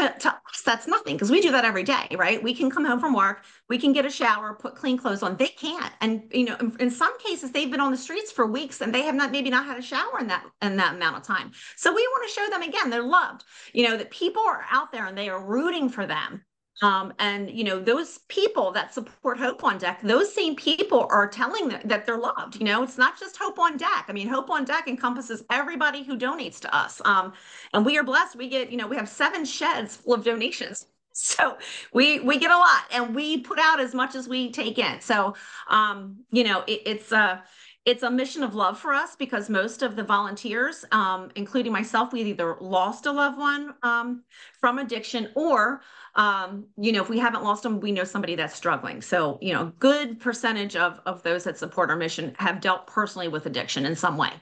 to, 0.00 0.18
to 0.18 0.28
us, 0.28 0.62
that's 0.64 0.86
nothing 0.86 1.14
because 1.14 1.30
we 1.30 1.40
do 1.40 1.50
that 1.52 1.64
every 1.64 1.82
day, 1.82 2.08
right? 2.16 2.42
We 2.42 2.54
can 2.54 2.70
come 2.70 2.84
home 2.84 3.00
from 3.00 3.14
work, 3.14 3.44
we 3.68 3.78
can 3.78 3.92
get 3.92 4.04
a 4.04 4.10
shower, 4.10 4.54
put 4.54 4.74
clean 4.74 4.96
clothes 4.96 5.22
on. 5.22 5.36
They 5.36 5.48
can't. 5.48 5.92
And, 6.00 6.22
you 6.32 6.46
know, 6.46 6.56
in, 6.56 6.76
in, 6.80 6.90
some 6.90 7.16
cases, 7.18 7.52
they've 7.52 7.70
been 7.70 7.80
on 7.80 7.92
the 7.92 7.98
streets 7.98 8.32
for 8.32 8.46
weeks 8.46 8.80
and 8.80 8.94
they 8.94 9.02
have 9.02 9.14
not, 9.14 9.30
maybe 9.30 9.50
not 9.50 9.66
had 9.66 9.78
a 9.78 9.82
shower 9.82 10.18
in 10.18 10.26
that, 10.28 10.44
in 10.62 10.76
that 10.76 10.94
amount 10.94 11.16
of 11.16 11.22
time. 11.22 11.52
So 11.76 11.94
we 11.94 12.06
want 12.08 12.28
to 12.28 12.34
show 12.34 12.48
them 12.50 12.62
again, 12.62 12.90
they're 12.90 13.02
loved, 13.02 13.44
you 13.72 13.88
know, 13.88 13.96
that 13.96 14.10
people 14.10 14.42
are 14.42 14.64
out 14.70 14.92
there 14.92 15.06
and 15.06 15.16
they 15.16 15.28
are 15.28 15.44
rooting 15.44 15.88
for 15.88 16.06
them. 16.06 16.42
Um, 16.82 17.12
and 17.18 17.50
you 17.50 17.62
know 17.64 17.78
those 17.78 18.18
people 18.28 18.72
that 18.72 18.94
support 18.94 19.38
hope 19.38 19.64
on 19.64 19.76
deck 19.76 20.00
those 20.02 20.34
same 20.34 20.56
people 20.56 21.06
are 21.10 21.28
telling 21.28 21.68
them 21.68 21.82
that 21.84 22.06
they're 22.06 22.16
loved 22.16 22.56
you 22.56 22.64
know? 22.64 22.82
It's 22.82 22.96
not 22.96 23.18
just 23.20 23.36
hope 23.36 23.58
on 23.58 23.76
deck. 23.76 24.06
I 24.08 24.12
mean 24.12 24.28
hope 24.28 24.48
on 24.50 24.64
deck 24.64 24.88
encompasses 24.88 25.44
everybody 25.50 26.02
who 26.02 26.16
donates 26.18 26.58
to 26.60 26.74
us. 26.74 27.02
Um, 27.04 27.34
and 27.74 27.84
we 27.84 27.98
are 27.98 28.02
blessed. 28.04 28.36
We 28.36 28.48
get 28.48 28.70
you 28.70 28.78
know 28.78 28.86
we 28.86 28.96
have 28.96 29.08
seven 29.08 29.44
sheds 29.44 29.96
full 29.96 30.14
of 30.14 30.24
donations. 30.24 30.86
So 31.12 31.58
we 31.92 32.20
we 32.20 32.38
get 32.38 32.52
a 32.52 32.56
lot 32.56 32.82
and 32.92 33.14
we 33.14 33.38
put 33.38 33.58
out 33.58 33.80
as 33.80 33.94
much 33.94 34.14
as 34.14 34.28
we 34.28 34.52
take 34.52 34.78
in. 34.78 35.00
So 35.00 35.34
um 35.68 36.16
you 36.30 36.44
know 36.44 36.62
it, 36.68 36.82
it's 36.86 37.12
uh 37.12 37.40
it's 37.86 38.02
a 38.02 38.10
mission 38.10 38.42
of 38.42 38.54
love 38.54 38.78
for 38.78 38.92
us 38.92 39.16
because 39.16 39.48
most 39.48 39.82
of 39.82 39.96
the 39.96 40.04
volunteers, 40.04 40.84
um, 40.92 41.30
including 41.34 41.72
myself, 41.72 42.12
we 42.12 42.22
either 42.22 42.56
lost 42.60 43.06
a 43.06 43.12
loved 43.12 43.38
one 43.38 43.74
um, 43.82 44.22
from 44.60 44.78
addiction 44.78 45.30
or, 45.34 45.80
um, 46.14 46.66
you 46.76 46.92
know, 46.92 47.00
if 47.00 47.08
we 47.08 47.18
haven't 47.18 47.42
lost 47.42 47.62
them, 47.62 47.80
we 47.80 47.90
know 47.90 48.04
somebody 48.04 48.34
that's 48.34 48.54
struggling. 48.54 49.00
So, 49.00 49.38
you 49.40 49.54
know, 49.54 49.72
good 49.78 50.20
percentage 50.20 50.76
of, 50.76 51.00
of 51.06 51.22
those 51.22 51.44
that 51.44 51.56
support 51.56 51.88
our 51.88 51.96
mission 51.96 52.34
have 52.38 52.60
dealt 52.60 52.86
personally 52.86 53.28
with 53.28 53.46
addiction 53.46 53.86
in 53.86 53.96
some 53.96 54.18
way. 54.18 54.32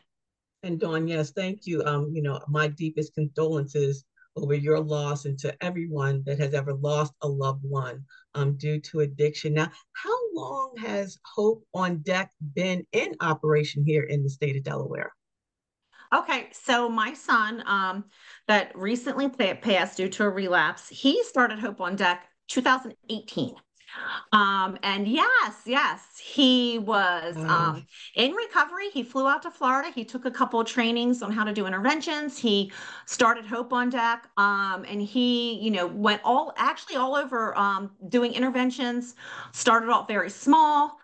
And 0.65 0.81
Dawn, 0.81 1.07
yes, 1.07 1.31
thank 1.31 1.67
you. 1.67 1.85
Um, 1.85 2.11
you 2.13 2.23
know, 2.23 2.41
my 2.49 2.67
deepest 2.67 3.15
condolences 3.15 4.05
over 4.43 4.55
your 4.55 4.81
loss 4.81 5.25
and 5.25 5.39
to 5.41 5.55
everyone 5.65 6.23
that 6.27 6.39
has 6.39 6.55
ever 6.55 6.75
lost 6.75 7.13
a 7.23 7.29
loved 7.29 7.65
one 7.65 8.05
um, 8.35 8.57
due 8.57 8.81
to 8.81 9.01
addiction. 9.01 9.55
Now, 9.55 9.71
how 9.93 10.19
long 10.35 10.75
has 10.79 11.19
Hope 11.35 11.65
on 11.75 11.99
Deck 11.99 12.31
been 12.55 12.87
in 12.93 13.15
operation 13.21 13.85
here 13.85 14.05
in 14.05 14.23
the 14.23 14.31
state 14.31 14.57
of 14.57 14.63
Delaware? 14.63 15.13
Okay, 16.15 16.49
so 16.53 16.89
my 16.89 17.13
son 17.13 17.63
um, 17.67 18.05
that 18.47 18.73
recently 18.75 19.29
passed 19.29 19.99
due 19.99 20.09
to 20.09 20.25
a 20.25 20.31
relapse, 20.31 20.89
he 20.89 21.23
started 21.23 21.59
Hope 21.59 21.81
on 21.81 21.97
Deck 21.97 22.27
2018. 22.49 23.55
Um, 24.33 24.79
and 24.83 25.09
yes, 25.09 25.63
yes, 25.65 26.19
he 26.19 26.79
was 26.79 27.37
um, 27.37 27.87
in 28.15 28.33
recovery. 28.33 28.91
He 28.91 29.03
flew 29.03 29.27
out 29.27 29.43
to 29.43 29.51
Florida. 29.51 29.91
He 29.95 30.05
took 30.05 30.25
a 30.25 30.31
couple 30.31 30.61
of 30.61 30.67
trainings 30.67 31.23
on 31.23 31.33
how 31.33 31.45
to 31.45 31.53
do 31.53 31.67
interventions. 31.67 32.39
He 32.39 32.73
started 33.07 33.47
Hope 33.47 33.73
on 33.73 33.91
Deck, 33.91 34.29
um, 34.37 34.85
and 34.89 35.01
he, 35.01 35.55
you 35.61 35.71
know, 35.71 35.87
went 35.87 36.21
all 36.25 36.53
actually 36.57 36.97
all 36.97 37.15
over 37.15 37.57
um, 37.57 37.91
doing 38.09 38.33
interventions. 38.33 39.15
Started 39.53 39.89
off 39.89 40.09
very 40.09 40.31
small 40.31 40.99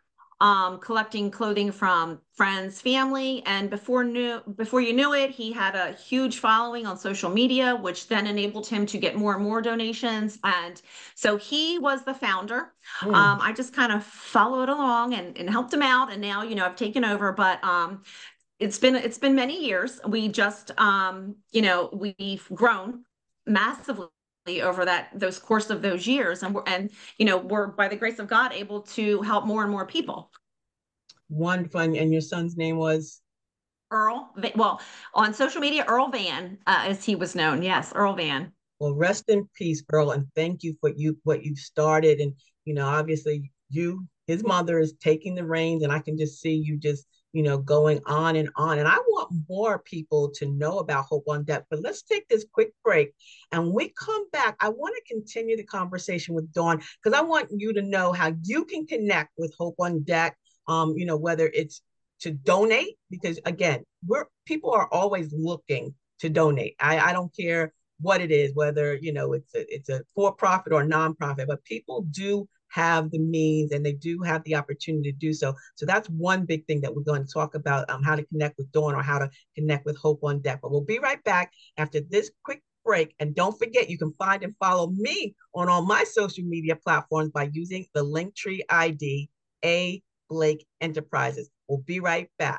um, 0.44 0.78
collecting 0.78 1.30
clothing 1.30 1.72
from 1.72 2.20
friends, 2.34 2.78
family, 2.78 3.42
and 3.46 3.70
before 3.70 4.04
knew 4.04 4.42
before 4.56 4.82
you 4.82 4.92
knew 4.92 5.14
it, 5.14 5.30
he 5.30 5.50
had 5.50 5.74
a 5.74 5.92
huge 5.92 6.38
following 6.38 6.84
on 6.84 6.98
social 6.98 7.30
media, 7.30 7.74
which 7.74 8.08
then 8.08 8.26
enabled 8.26 8.66
him 8.66 8.84
to 8.84 8.98
get 8.98 9.16
more 9.16 9.36
and 9.36 9.42
more 9.42 9.62
donations. 9.62 10.38
And 10.44 10.82
so 11.14 11.38
he 11.38 11.78
was 11.78 12.04
the 12.04 12.12
founder. 12.12 12.74
Mm. 13.00 13.14
Um, 13.14 13.38
I 13.40 13.54
just 13.54 13.72
kind 13.72 13.90
of 13.90 14.04
followed 14.04 14.68
along 14.68 15.14
and, 15.14 15.34
and 15.38 15.48
helped 15.48 15.72
him 15.72 15.80
out, 15.80 16.12
and 16.12 16.20
now 16.20 16.42
you 16.42 16.54
know 16.54 16.66
I've 16.66 16.76
taken 16.76 17.06
over. 17.06 17.32
But 17.32 17.64
um, 17.64 18.02
it's 18.58 18.78
been 18.78 18.96
it's 18.96 19.18
been 19.18 19.34
many 19.34 19.64
years. 19.64 19.98
We 20.06 20.28
just 20.28 20.78
um, 20.78 21.36
you 21.52 21.62
know 21.62 21.88
we've 21.90 22.46
grown 22.52 23.04
massively 23.46 24.08
over 24.46 24.84
that 24.84 25.08
those 25.14 25.38
course 25.38 25.70
of 25.70 25.80
those 25.80 26.06
years 26.06 26.42
and 26.42 26.54
we're 26.54 26.62
and 26.66 26.90
you 27.18 27.24
know 27.24 27.38
we're 27.38 27.68
by 27.68 27.88
the 27.88 27.96
grace 27.96 28.18
of 28.18 28.28
god 28.28 28.52
able 28.52 28.82
to 28.82 29.22
help 29.22 29.46
more 29.46 29.62
and 29.62 29.70
more 29.70 29.86
people. 29.86 30.30
Wonderful 31.30 31.80
and 31.80 32.12
your 32.12 32.20
son's 32.20 32.56
name 32.56 32.76
was? 32.76 33.20
Earl 33.90 34.34
well 34.54 34.80
on 35.14 35.32
social 35.32 35.60
media 35.60 35.84
earl 35.88 36.08
van 36.08 36.58
uh, 36.66 36.84
as 36.86 37.04
he 37.04 37.14
was 37.14 37.34
known 37.34 37.62
yes 37.62 37.92
earl 37.94 38.14
van. 38.14 38.52
Well 38.80 38.94
rest 38.94 39.24
in 39.28 39.48
peace 39.54 39.82
earl 39.92 40.10
and 40.10 40.26
thank 40.34 40.62
you 40.62 40.76
for 40.80 40.90
you 40.90 41.16
what 41.24 41.42
you've 41.42 41.58
started 41.58 42.20
and 42.20 42.34
you 42.64 42.74
know 42.74 42.86
obviously 42.86 43.50
you 43.70 44.06
his 44.26 44.44
mother 44.44 44.78
is 44.78 44.94
taking 45.00 45.34
the 45.34 45.44
reins 45.44 45.82
and 45.82 45.92
i 45.92 45.98
can 45.98 46.18
just 46.18 46.40
see 46.40 46.54
you 46.54 46.76
just 46.76 47.06
you 47.34 47.42
know, 47.42 47.58
going 47.58 48.00
on 48.06 48.36
and 48.36 48.48
on. 48.54 48.78
And 48.78 48.86
I 48.86 48.96
want 48.96 49.34
more 49.48 49.80
people 49.80 50.30
to 50.36 50.46
know 50.46 50.78
about 50.78 51.06
Hope 51.06 51.24
on 51.28 51.42
Deck. 51.42 51.64
But 51.68 51.80
let's 51.82 52.02
take 52.02 52.28
this 52.28 52.46
quick 52.50 52.72
break. 52.84 53.12
And 53.50 53.72
we 53.72 53.92
come 53.98 54.30
back, 54.30 54.56
I 54.60 54.68
want 54.68 54.94
to 54.96 55.14
continue 55.14 55.56
the 55.56 55.64
conversation 55.64 56.36
with 56.36 56.52
Dawn 56.52 56.80
because 57.02 57.18
I 57.18 57.22
want 57.22 57.48
you 57.50 57.72
to 57.72 57.82
know 57.82 58.12
how 58.12 58.32
you 58.44 58.64
can 58.64 58.86
connect 58.86 59.32
with 59.36 59.52
Hope 59.58 59.74
on 59.80 60.04
Deck. 60.04 60.38
Um, 60.68 60.94
you 60.96 61.04
know, 61.04 61.16
whether 61.16 61.50
it's 61.52 61.82
to 62.20 62.30
donate, 62.30 62.94
because 63.10 63.40
again, 63.44 63.84
we're 64.06 64.26
people 64.46 64.70
are 64.70 64.88
always 64.92 65.34
looking 65.36 65.92
to 66.20 66.30
donate. 66.30 66.76
I, 66.78 66.98
I 66.98 67.12
don't 67.12 67.34
care 67.36 67.74
what 68.00 68.20
it 68.20 68.30
is, 68.30 68.54
whether 68.54 68.94
you 68.94 69.12
know 69.12 69.32
it's 69.32 69.54
a 69.56 69.74
it's 69.74 69.88
a 69.88 70.02
for 70.14 70.32
profit 70.32 70.72
or 70.72 70.84
nonprofit, 70.84 71.48
but 71.48 71.64
people 71.64 72.02
do 72.12 72.48
have 72.74 73.10
the 73.12 73.20
means 73.20 73.70
and 73.70 73.86
they 73.86 73.92
do 73.92 74.20
have 74.22 74.42
the 74.44 74.56
opportunity 74.56 75.12
to 75.12 75.18
do 75.18 75.32
so. 75.32 75.54
So 75.76 75.86
that's 75.86 76.08
one 76.10 76.44
big 76.44 76.66
thing 76.66 76.80
that 76.80 76.94
we're 76.94 77.02
going 77.02 77.24
to 77.24 77.32
talk 77.32 77.54
about 77.54 77.88
um, 77.88 78.02
how 78.02 78.16
to 78.16 78.24
connect 78.24 78.58
with 78.58 78.70
Dawn 78.72 78.96
or 78.96 79.02
how 79.02 79.18
to 79.20 79.30
connect 79.54 79.86
with 79.86 79.96
Hope 79.96 80.24
on 80.24 80.40
Deck. 80.40 80.58
But 80.60 80.72
we'll 80.72 80.80
be 80.80 80.98
right 80.98 81.22
back 81.22 81.52
after 81.78 82.00
this 82.00 82.32
quick 82.44 82.62
break. 82.84 83.14
And 83.20 83.34
don't 83.34 83.56
forget, 83.56 83.88
you 83.88 83.96
can 83.96 84.12
find 84.18 84.42
and 84.42 84.56
follow 84.58 84.88
me 84.88 85.36
on 85.54 85.68
all 85.68 85.86
my 85.86 86.02
social 86.02 86.44
media 86.44 86.74
platforms 86.74 87.30
by 87.30 87.48
using 87.52 87.86
the 87.94 88.04
Linktree 88.04 88.62
ID 88.68 89.30
A 89.64 90.02
Blake 90.28 90.66
Enterprises. 90.80 91.50
We'll 91.68 91.78
be 91.78 92.00
right 92.00 92.28
back. 92.38 92.58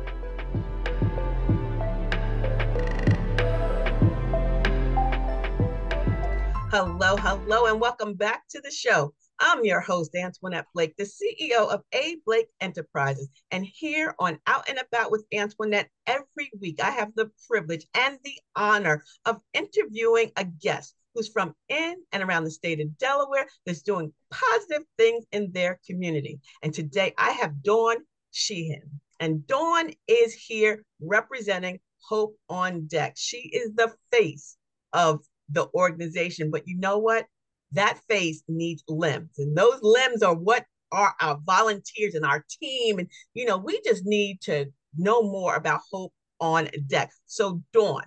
Hello, 6.73 7.17
hello, 7.17 7.65
and 7.65 7.81
welcome 7.81 8.13
back 8.13 8.47
to 8.47 8.61
the 8.61 8.71
show. 8.71 9.13
I'm 9.41 9.65
your 9.65 9.81
host, 9.81 10.13
Antionette 10.13 10.63
Blake, 10.73 10.95
the 10.95 11.03
CEO 11.03 11.67
of 11.67 11.81
A. 11.93 12.15
Blake 12.25 12.47
Enterprises. 12.61 13.27
And 13.51 13.65
here 13.65 14.15
on 14.19 14.39
Out 14.47 14.69
and 14.69 14.79
About 14.79 15.11
with 15.11 15.25
Antionette, 15.33 15.87
every 16.07 16.49
week 16.61 16.81
I 16.81 16.91
have 16.91 17.13
the 17.13 17.29
privilege 17.45 17.85
and 17.93 18.17
the 18.23 18.39
honor 18.55 19.03
of 19.25 19.41
interviewing 19.53 20.31
a 20.37 20.45
guest 20.45 20.95
who's 21.13 21.27
from 21.27 21.53
in 21.67 21.97
and 22.13 22.23
around 22.23 22.45
the 22.45 22.51
state 22.51 22.79
of 22.79 22.97
Delaware 22.97 23.47
that's 23.65 23.81
doing 23.81 24.13
positive 24.31 24.83
things 24.97 25.25
in 25.33 25.51
their 25.51 25.77
community. 25.85 26.39
And 26.63 26.73
today 26.73 27.13
I 27.17 27.31
have 27.31 27.61
Dawn 27.61 27.97
Sheehan. 28.31 29.01
And 29.19 29.45
Dawn 29.45 29.91
is 30.07 30.33
here 30.33 30.85
representing 31.01 31.81
Hope 32.07 32.37
on 32.47 32.87
Deck. 32.87 33.15
She 33.17 33.39
is 33.39 33.73
the 33.73 33.93
face 34.09 34.55
of 34.93 35.19
the 35.51 35.67
organization. 35.73 36.51
But 36.51 36.67
you 36.67 36.77
know 36.77 36.97
what? 36.97 37.25
That 37.73 37.99
face 38.09 38.43
needs 38.47 38.83
limbs. 38.87 39.37
And 39.37 39.55
those 39.55 39.79
limbs 39.81 40.23
are 40.23 40.35
what 40.35 40.65
are 40.91 41.15
our 41.21 41.39
volunteers 41.45 42.15
and 42.15 42.25
our 42.25 42.45
team. 42.61 42.99
And, 42.99 43.07
you 43.33 43.45
know, 43.45 43.57
we 43.57 43.79
just 43.85 44.05
need 44.05 44.41
to 44.41 44.65
know 44.97 45.23
more 45.23 45.55
about 45.55 45.81
Hope 45.91 46.13
on 46.39 46.69
Deck. 46.87 47.11
So, 47.25 47.61
Dawn, 47.71 48.03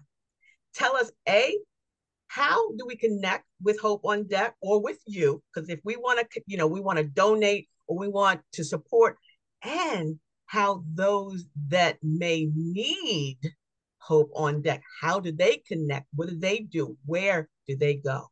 tell 0.74 0.96
us 0.96 1.10
A, 1.28 1.56
how 2.26 2.72
do 2.72 2.84
we 2.86 2.96
connect 2.96 3.44
with 3.62 3.80
Hope 3.80 4.04
on 4.04 4.26
Deck 4.26 4.54
or 4.60 4.82
with 4.82 4.98
you? 5.06 5.42
Because 5.54 5.70
if 5.70 5.80
we 5.84 5.96
want 5.96 6.18
to, 6.18 6.42
you 6.46 6.56
know, 6.56 6.66
we 6.66 6.80
want 6.80 6.98
to 6.98 7.04
donate 7.04 7.68
or 7.86 7.96
we 7.96 8.08
want 8.08 8.40
to 8.52 8.64
support, 8.64 9.16
and 9.62 10.18
how 10.46 10.84
those 10.92 11.46
that 11.68 11.96
may 12.02 12.50
need 12.54 13.38
Hope 14.06 14.30
on 14.34 14.60
Deck. 14.60 14.82
How 15.00 15.18
do 15.20 15.32
they 15.32 15.62
connect? 15.66 16.06
What 16.14 16.28
do 16.28 16.38
they 16.38 16.60
do? 16.60 16.96
Where 17.06 17.48
do 17.66 17.76
they 17.76 17.94
go? 17.94 18.30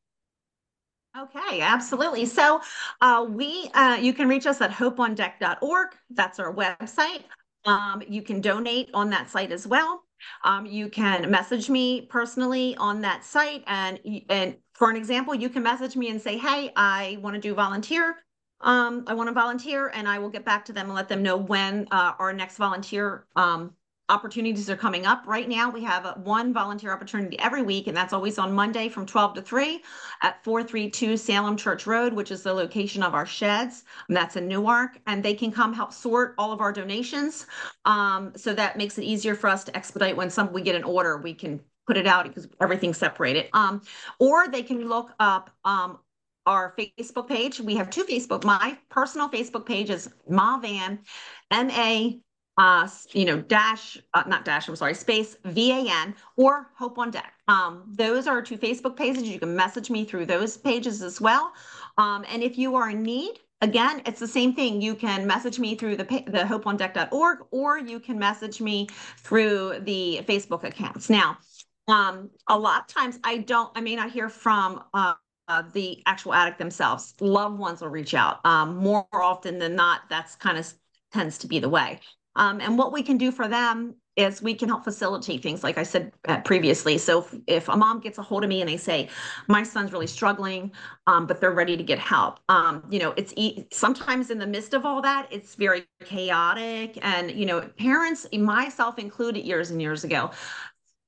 Okay, 1.19 1.61
absolutely. 1.61 2.25
So 2.25 2.61
uh, 3.01 3.27
we 3.29 3.71
uh, 3.75 3.99
you 4.01 4.15
can 4.15 4.29
reach 4.29 4.47
us 4.47 4.61
at 4.61 4.71
hopeondeck.org. 4.71 5.89
That's 6.11 6.39
our 6.39 6.55
website. 6.55 7.25
Um, 7.65 8.03
you 8.09 8.23
can 8.23 8.41
donate 8.41 8.91
on 8.95 9.11
that 9.11 9.31
site 9.31 9.53
as 9.53 9.67
well. 9.67 10.03
Um, 10.45 10.67
you 10.67 10.89
can 10.89 11.31
message 11.31 11.69
me 11.69 12.03
personally 12.03 12.77
on 12.77 13.01
that 13.03 13.25
site, 13.25 13.63
and 13.67 14.01
and 14.31 14.57
for 14.75 14.91
an 14.91 14.97
example, 14.97 15.35
you 15.35 15.49
can 15.49 15.63
message 15.63 15.97
me 15.97 16.09
and 16.11 16.21
say, 16.21 16.39
"Hey, 16.39 16.73
I 16.77 17.19
want 17.21 17.35
to 17.35 17.41
do 17.41 17.55
volunteer. 17.55 18.17
Um, 18.61 19.05
I 19.07 19.15
want 19.15 19.29
to 19.29 19.35
volunteer," 19.35 19.89
and 19.89 20.09
I 20.09 20.19
will 20.19 20.31
get 20.31 20.45
back 20.45 20.65
to 20.67 20.73
them 20.73 20.87
and 20.87 20.95
let 20.95 21.09
them 21.09 21.23
know 21.23 21.37
when 21.37 21.89
uh, 21.91 22.15
our 22.19 22.33
next 22.33 22.57
volunteer 22.57 23.27
um, 23.37 23.75
opportunities 24.13 24.69
are 24.69 24.77
coming 24.77 25.07
up 25.07 25.25
right 25.27 25.49
now. 25.49 25.71
We 25.71 25.83
have 25.85 26.19
one 26.19 26.53
volunteer 26.53 26.93
opportunity 26.93 27.39
every 27.39 27.63
week, 27.63 27.87
and 27.87 27.97
that's 27.97 28.13
always 28.13 28.39
on 28.39 28.53
Monday 28.53 28.89
from 28.89 29.07
12 29.07 29.35
to 29.35 29.43
3 29.43 29.83
at 30.23 30.45
432 30.45 31.17
Salem 31.17 31.57
Church 31.57 31.87
Road, 31.87 32.13
which 32.13 32.31
is 32.31 32.43
the 32.43 32.53
location 32.53 33.03
of 33.03 33.15
our 33.15 33.25
sheds. 33.25 33.85
That's 34.11 34.37
in 34.37 34.47
Newark. 34.47 34.99
And 35.07 35.23
they 35.23 35.35
can 35.35 35.51
come 35.51 35.73
help 35.73 35.93
sort 35.93 36.35
all 36.37 36.53
of 36.53 36.61
our 36.61 36.73
donations. 36.73 37.47
Um, 37.87 38.33
so 38.37 38.53
that 38.55 38.77
makes 38.77 38.99
it 38.99 39.05
easier 39.05 39.35
for 39.35 39.49
us 39.49 39.65
to 39.65 39.77
expedite 39.77 40.17
when 40.17 40.29
some 40.31 40.53
we 40.53 40.61
get 40.61 40.77
an 40.77 40.85
order, 40.85 41.17
we 41.17 41.33
can 41.33 41.61
put 41.87 41.97
it 41.97 42.07
out 42.07 42.25
because 42.25 42.47
everything's 42.61 42.99
separated. 42.99 43.49
Um, 43.55 43.81
or 44.19 44.47
they 44.49 44.63
can 44.63 44.89
look 44.89 45.13
up 45.19 45.51
um, 45.65 45.99
our 46.45 46.75
Facebook 46.77 47.29
page. 47.29 47.61
We 47.61 47.77
have 47.77 47.89
two 47.89 48.05
Facebook. 48.05 48.45
My 48.45 48.77
personal 48.91 49.29
Facebook 49.29 49.65
page 49.65 49.89
is 49.89 50.11
Ma 50.29 50.59
Van, 50.59 50.99
M 51.51 51.71
A 51.71 52.21
uh, 52.59 52.89
you 53.13 53.25
know, 53.25 53.41
dash, 53.41 53.99
uh, 54.15 54.25
not 54.27 54.45
dash, 54.45 54.69
I'm 54.69 54.77
sorry, 54.77 54.95
space 54.95 55.37
VAN 55.45 56.15
or 56.37 56.71
Hope 56.77 56.99
on 56.99 57.11
Deck. 57.11 57.33
Um, 57.49 57.85
those 57.87 58.27
are 58.27 58.43
two 58.43 58.59
Facebook 58.59 58.97
pages. 58.97 59.23
You 59.23 59.39
can 59.39 59.57
message 59.57 59.91
me 59.91 60.05
through 60.05 60.27
those 60.27 60.57
pages 60.57 61.03
as 61.03 61.21
well. 61.21 61.53
Um, 61.97 62.25
and 62.29 62.43
if 62.43 62.59
you 62.59 62.77
are 62.77 62.91
in 62.91 63.03
need, 63.03 63.41
again, 63.63 64.03
it's 64.05 64.21
the 64.21 64.29
same 64.29 64.55
thing. 64.55 64.83
You 64.83 64.95
can 64.95 65.27
message 65.27 65.59
me 65.59 65.75
through 65.75 65.97
the, 65.97 66.05
the 66.05 66.45
hopeondeck.org 66.45 67.39
or 67.51 67.79
you 67.79 67.99
can 67.99 68.19
message 68.19 68.61
me 68.61 68.89
through 69.19 69.81
the 69.81 70.21
Facebook 70.29 70.65
accounts. 70.65 71.09
Now, 71.09 71.39
um, 71.89 72.31
a 72.49 72.59
lot 72.59 72.83
of 72.83 72.87
times 72.89 73.19
I 73.25 73.39
don't, 73.39 73.71
I 73.75 73.81
may 73.81 73.97
not 73.97 74.11
hear 74.11 74.29
from 74.29 74.85
uh, 74.93 75.15
uh, 75.49 75.63
the 75.73 76.03
actual 76.07 76.35
addict 76.35 76.59
themselves. 76.59 77.15
Loved 77.21 77.59
ones 77.59 77.81
will 77.81 77.89
reach 77.89 78.15
out. 78.15 78.45
Um, 78.45 78.77
more 78.77 79.07
often 79.13 79.59
than 79.59 79.75
not, 79.75 80.03
that's 80.09 80.37
kind 80.37 80.59
of 80.59 80.71
tends 81.13 81.39
to 81.39 81.47
be 81.47 81.59
the 81.59 81.69
way. 81.69 82.01
Um, 82.37 82.61
and 82.61 82.79
what 82.79 82.93
we 82.93 83.03
can 83.03 83.19
do 83.19 83.31
for 83.31 83.49
them 83.49 83.95
is 84.17 84.43
we 84.43 84.55
can 84.55 84.69
help 84.69 84.85
facilitate 84.85 85.43
things 85.43 85.65
like 85.65 85.79
i 85.79 85.83
said 85.83 86.13
uh, 86.29 86.39
previously. 86.41 86.99
So 86.99 87.21
if, 87.21 87.35
if, 87.47 87.69
a 87.69 87.77
mom 87.77 88.01
gets 88.01 88.19
a 88.19 88.23
hold 88.23 88.45
of 88.45 88.51
me 88.51 88.61
and 88.61 88.69
they 88.69 88.77
say 88.77 89.09
my 89.49 89.63
son's 89.63 89.93
really 89.93 90.07
struggling 90.07 90.71
um, 91.07 91.27
but 91.27 91.41
they're 91.41 91.53
ready 91.53 91.77
to 91.77 91.83
get 91.83 91.99
help 91.99 92.39
um, 92.49 92.85
you 92.91 92.99
know 92.99 93.15
it's 93.17 93.33
e- 93.37 93.65
sometimes 93.73 94.31
in 94.31 94.39
the 94.39 94.47
midst 94.47 94.75
of 94.75 94.85
all 94.85 95.01
that 95.03 95.29
it's 95.31 95.55
very 95.55 95.85
chaotic. 96.05 96.99
And 97.03 97.31
you 97.31 97.47
know 97.47 97.63
parents 97.79 98.27
myself 98.33 98.99
included 98.99 99.45
years 99.45 99.71
and 99.71 99.81
years 99.81 100.05
ago 100.05 100.31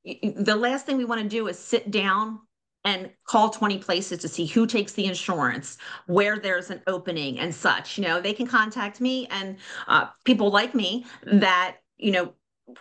the 0.05 0.57
last 0.57 0.87
thing 0.87 0.97
we 0.97 1.05
want 1.05 1.23
to 1.23 1.29
do 1.29 1.49
is 1.49 1.59
sit 1.59 1.91
down 1.91 2.41
and 2.85 3.11
call 3.27 3.51
20 3.51 3.79
places 3.79 4.19
to 4.21 4.29
see 4.29 4.47
who 4.47 4.67
takes 4.67 4.93
the 4.93 5.07
insurance, 5.07 5.79
where 6.07 6.39
there's 6.39 6.71
an 6.71 6.83
opening 6.87 7.39
and 7.39 7.55
such. 7.55 7.99
You 7.99 8.05
know, 8.05 8.21
they 8.21 8.33
can 8.33 8.47
contact 8.47 9.01
me 9.01 9.27
and 9.31 9.57
uh, 9.89 10.07
people 10.25 10.51
like 10.51 10.75
me 10.75 11.07
that, 11.25 11.77
you 11.97 12.13
know, 12.13 12.33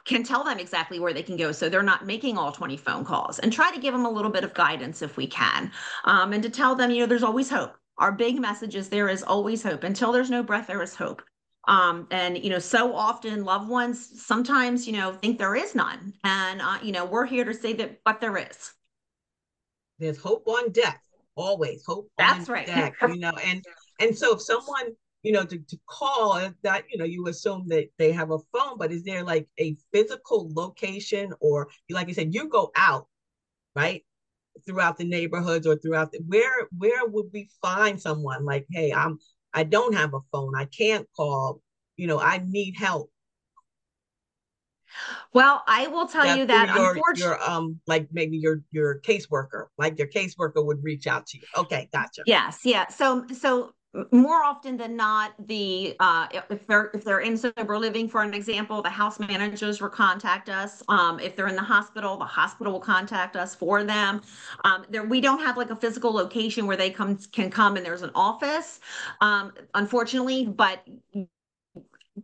can 0.05 0.23
tell 0.23 0.43
them 0.43 0.59
exactly 0.59 0.99
where 0.99 1.13
they 1.13 1.23
can 1.23 1.35
go 1.35 1.51
so 1.51 1.67
they're 1.67 1.83
not 1.83 2.05
making 2.05 2.37
all 2.37 2.51
20 2.51 2.77
phone 2.77 3.03
calls 3.03 3.39
and 3.39 3.51
try 3.51 3.71
to 3.71 3.79
give 3.79 3.93
them 3.93 4.05
a 4.05 4.09
little 4.09 4.31
bit 4.31 4.43
of 4.43 4.53
guidance 4.53 5.01
if 5.01 5.17
we 5.17 5.27
can. 5.27 5.71
Um, 6.05 6.33
and 6.33 6.43
to 6.43 6.49
tell 6.49 6.75
them, 6.75 6.91
you 6.91 7.01
know, 7.01 7.05
there's 7.05 7.23
always 7.23 7.49
hope. 7.49 7.75
Our 7.97 8.11
big 8.11 8.39
message 8.39 8.75
is 8.75 8.89
there 8.89 9.09
is 9.09 9.23
always 9.23 9.61
hope. 9.61 9.83
Until 9.83 10.11
there's 10.11 10.29
no 10.29 10.41
breath, 10.41 10.67
there 10.67 10.81
is 10.81 10.95
hope. 10.95 11.21
Um, 11.67 12.07
and 12.11 12.37
you 12.43 12.49
know, 12.49 12.59
so 12.59 12.93
often 12.93 13.45
loved 13.45 13.69
ones 13.69 14.21
sometimes, 14.21 14.85
you 14.87 14.93
know, 14.93 15.13
think 15.13 15.37
there 15.37 15.55
is 15.55 15.75
none. 15.75 16.13
And 16.23 16.61
uh, 16.61 16.79
you 16.81 16.91
know, 16.91 17.05
we're 17.05 17.25
here 17.25 17.45
to 17.45 17.53
say 17.53 17.73
that, 17.73 18.03
but 18.03 18.19
there 18.19 18.37
is. 18.37 18.73
There's 19.99 20.17
hope 20.17 20.47
on 20.47 20.71
deck, 20.71 21.01
always 21.35 21.83
hope 21.85 22.09
That's 22.17 22.49
on 22.49 22.55
right. 22.55 22.65
deck, 22.65 22.95
you 23.07 23.19
know, 23.19 23.33
and 23.43 23.63
and 23.99 24.17
so 24.17 24.35
if 24.35 24.41
someone, 24.41 24.95
you 25.21 25.31
know, 25.31 25.45
to, 25.45 25.57
to 25.57 25.77
call 25.87 26.33
uh, 26.33 26.51
that, 26.63 26.85
you 26.91 26.97
know, 26.97 27.05
you 27.05 27.27
assume 27.27 27.67
that 27.69 27.89
they 27.97 28.11
have 28.11 28.31
a 28.31 28.39
phone, 28.51 28.77
but 28.77 28.91
is 28.91 29.03
there 29.03 29.23
like 29.23 29.47
a 29.59 29.75
physical 29.93 30.51
location 30.53 31.33
or 31.39 31.69
like 31.89 32.07
you 32.07 32.13
said, 32.13 32.33
you 32.33 32.49
go 32.49 32.71
out, 32.75 33.07
right? 33.75 34.03
Throughout 34.65 34.97
the 34.97 35.05
neighborhoods 35.05 35.65
or 35.67 35.77
throughout 35.77 36.11
the 36.11 36.19
where 36.27 36.67
where 36.77 37.05
would 37.05 37.27
we 37.31 37.49
find 37.61 38.01
someone 38.01 38.45
like, 38.45 38.65
hey, 38.71 38.91
I'm 38.91 39.19
I 39.53 39.63
don't 39.63 39.95
have 39.95 40.13
a 40.13 40.19
phone, 40.31 40.55
I 40.55 40.65
can't 40.65 41.07
call, 41.15 41.61
you 41.95 42.07
know, 42.07 42.19
I 42.19 42.41
need 42.45 42.75
help 42.77 43.12
well, 45.33 45.63
I 45.67 45.87
will 45.87 46.07
tell 46.07 46.25
you 46.37 46.45
that 46.45 46.67
your, 46.67 46.87
unfortunately, 46.87 47.23
your 47.23 47.49
um, 47.49 47.79
like 47.87 48.07
maybe 48.11 48.37
your 48.37 48.61
your 48.71 48.99
caseworker, 49.01 49.67
like 49.77 49.97
your 49.97 50.07
caseworker 50.07 50.65
would 50.65 50.83
reach 50.83 51.07
out 51.07 51.27
to 51.27 51.37
you. 51.37 51.43
Okay, 51.57 51.89
gotcha. 51.91 52.23
Yes, 52.25 52.59
yeah. 52.63 52.87
So 52.87 53.25
so 53.33 53.73
more 54.11 54.43
often 54.43 54.75
than 54.75 54.95
not, 54.95 55.33
the 55.47 55.95
uh, 55.99 56.27
if 56.49 56.65
they're 56.65 56.89
if 56.93 57.03
they're 57.03 57.19
in 57.19 57.37
sober 57.37 57.77
living, 57.77 58.09
for 58.09 58.23
an 58.23 58.33
example, 58.33 58.81
the 58.81 58.89
house 58.89 59.19
managers 59.19 59.81
will 59.81 59.89
contact 59.89 60.49
us. 60.49 60.81
Um, 60.87 61.19
if 61.19 61.35
they're 61.35 61.47
in 61.47 61.55
the 61.55 61.61
hospital, 61.61 62.17
the 62.17 62.25
hospital 62.25 62.73
will 62.73 62.79
contact 62.79 63.35
us 63.35 63.53
for 63.53 63.83
them. 63.83 64.21
Um, 64.63 64.85
there 64.89 65.03
we 65.03 65.21
don't 65.21 65.39
have 65.39 65.57
like 65.57 65.69
a 65.69 65.75
physical 65.75 66.11
location 66.11 66.65
where 66.65 66.77
they 66.77 66.89
come 66.89 67.17
can 67.31 67.51
come 67.51 67.77
and 67.77 67.85
there's 67.85 68.01
an 68.01 68.11
office, 68.15 68.79
um, 69.21 69.53
unfortunately. 69.75 70.45
But 70.45 70.83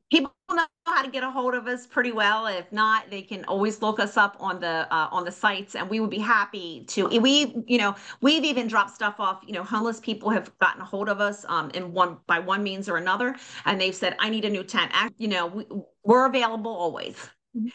people 0.10 0.32
know 0.52 0.65
how 0.86 1.04
to 1.04 1.10
get 1.10 1.24
a 1.24 1.30
hold 1.30 1.54
of 1.54 1.67
us 1.67 1.86
pretty 1.86 2.12
well. 2.12 2.48
If 2.48 2.72
not, 2.72 3.10
they 3.10 3.22
can 3.22 3.45
always 3.45 3.82
look 3.82 4.00
us 4.00 4.17
up 4.17 4.36
on 4.39 4.60
the 4.60 4.88
uh, 4.91 5.10
on 5.12 5.26
the 5.26 5.32
sites, 5.32 5.76
and 5.76 5.89
we 5.89 6.00
would 6.00 6.10
be 6.10 6.19
happy 6.19 6.84
to. 6.89 7.08
We, 7.08 7.56
you 7.67 7.78
know, 7.78 7.95
we've 8.22 8.43
even 8.43 8.67
dropped 8.67 8.91
stuff 8.91 9.15
off. 9.19 9.43
You 9.45 9.54
know, 9.54 9.63
homeless 9.63 10.00
people 10.00 10.30
have 10.30 10.58
gotten 10.60 10.82
a 10.82 10.86
hold 10.86 11.10
of 11.10 11.22
us 11.22 11.45
um, 11.48 11.69
in 11.72 11.93
one 11.93 12.17
by 12.28 12.39
one 12.39 12.63
means 12.63 12.89
or 12.89 12.98
another, 12.98 13.36
and 13.65 13.80
they've 13.80 13.95
said, 13.95 14.15
"I 14.19 14.30
need 14.30 14.45
a 14.45 14.50
new 14.50 14.63
tent." 14.63 14.91
You 15.17 15.28
know, 15.28 15.48
we, 15.48 15.65
we're 16.04 16.26
available 16.26 16.72
always. 16.72 17.30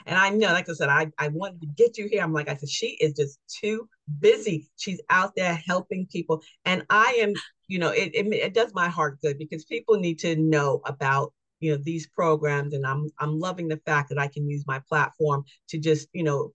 And 0.07 0.17
I 0.17 0.31
know, 0.31 0.53
like 0.53 0.69
I 0.69 0.73
said, 0.73 0.89
I, 0.89 1.11
I 1.19 1.29
wanted 1.29 1.61
to 1.63 1.67
get 1.67 1.99
you 1.99 2.09
here. 2.09 2.23
I'm 2.23 2.33
like, 2.33 2.49
I 2.49 2.57
said, 2.57 2.69
she 2.69 2.97
is 3.01 3.13
just 3.13 3.41
too 3.49 3.89
busy. 4.21 4.69
She's 4.77 5.01
out 5.11 5.33
there 5.35 5.61
helping 5.67 6.07
people. 6.07 6.43
And 6.65 6.87
I 6.91 7.17
am, 7.21 7.33
you 7.67 7.81
know, 7.81 7.91
it, 7.91 8.15
it, 8.15 8.33
it 8.33 8.55
does 8.55 8.73
my 8.73 8.89
heart 8.89 9.21
good 9.21 9.37
because 9.37 9.65
people 9.65 9.97
need 9.97 10.21
to 10.21 10.37
know 10.37 10.81
about 10.85 11.33
you 11.61 11.71
know 11.73 11.83
these 11.83 12.07
programs 12.09 12.75
and 12.75 12.87
i'm 12.87 13.09
i'm 13.21 13.39
loving 13.39 13.69
the 13.69 13.81
fact 13.87 14.09
that 14.09 14.19
i 14.19 14.27
can 14.27 14.49
use 14.49 14.65
my 14.67 14.81
platform 14.89 15.45
to 15.69 15.79
just 15.79 16.09
you 16.13 16.23
know 16.23 16.53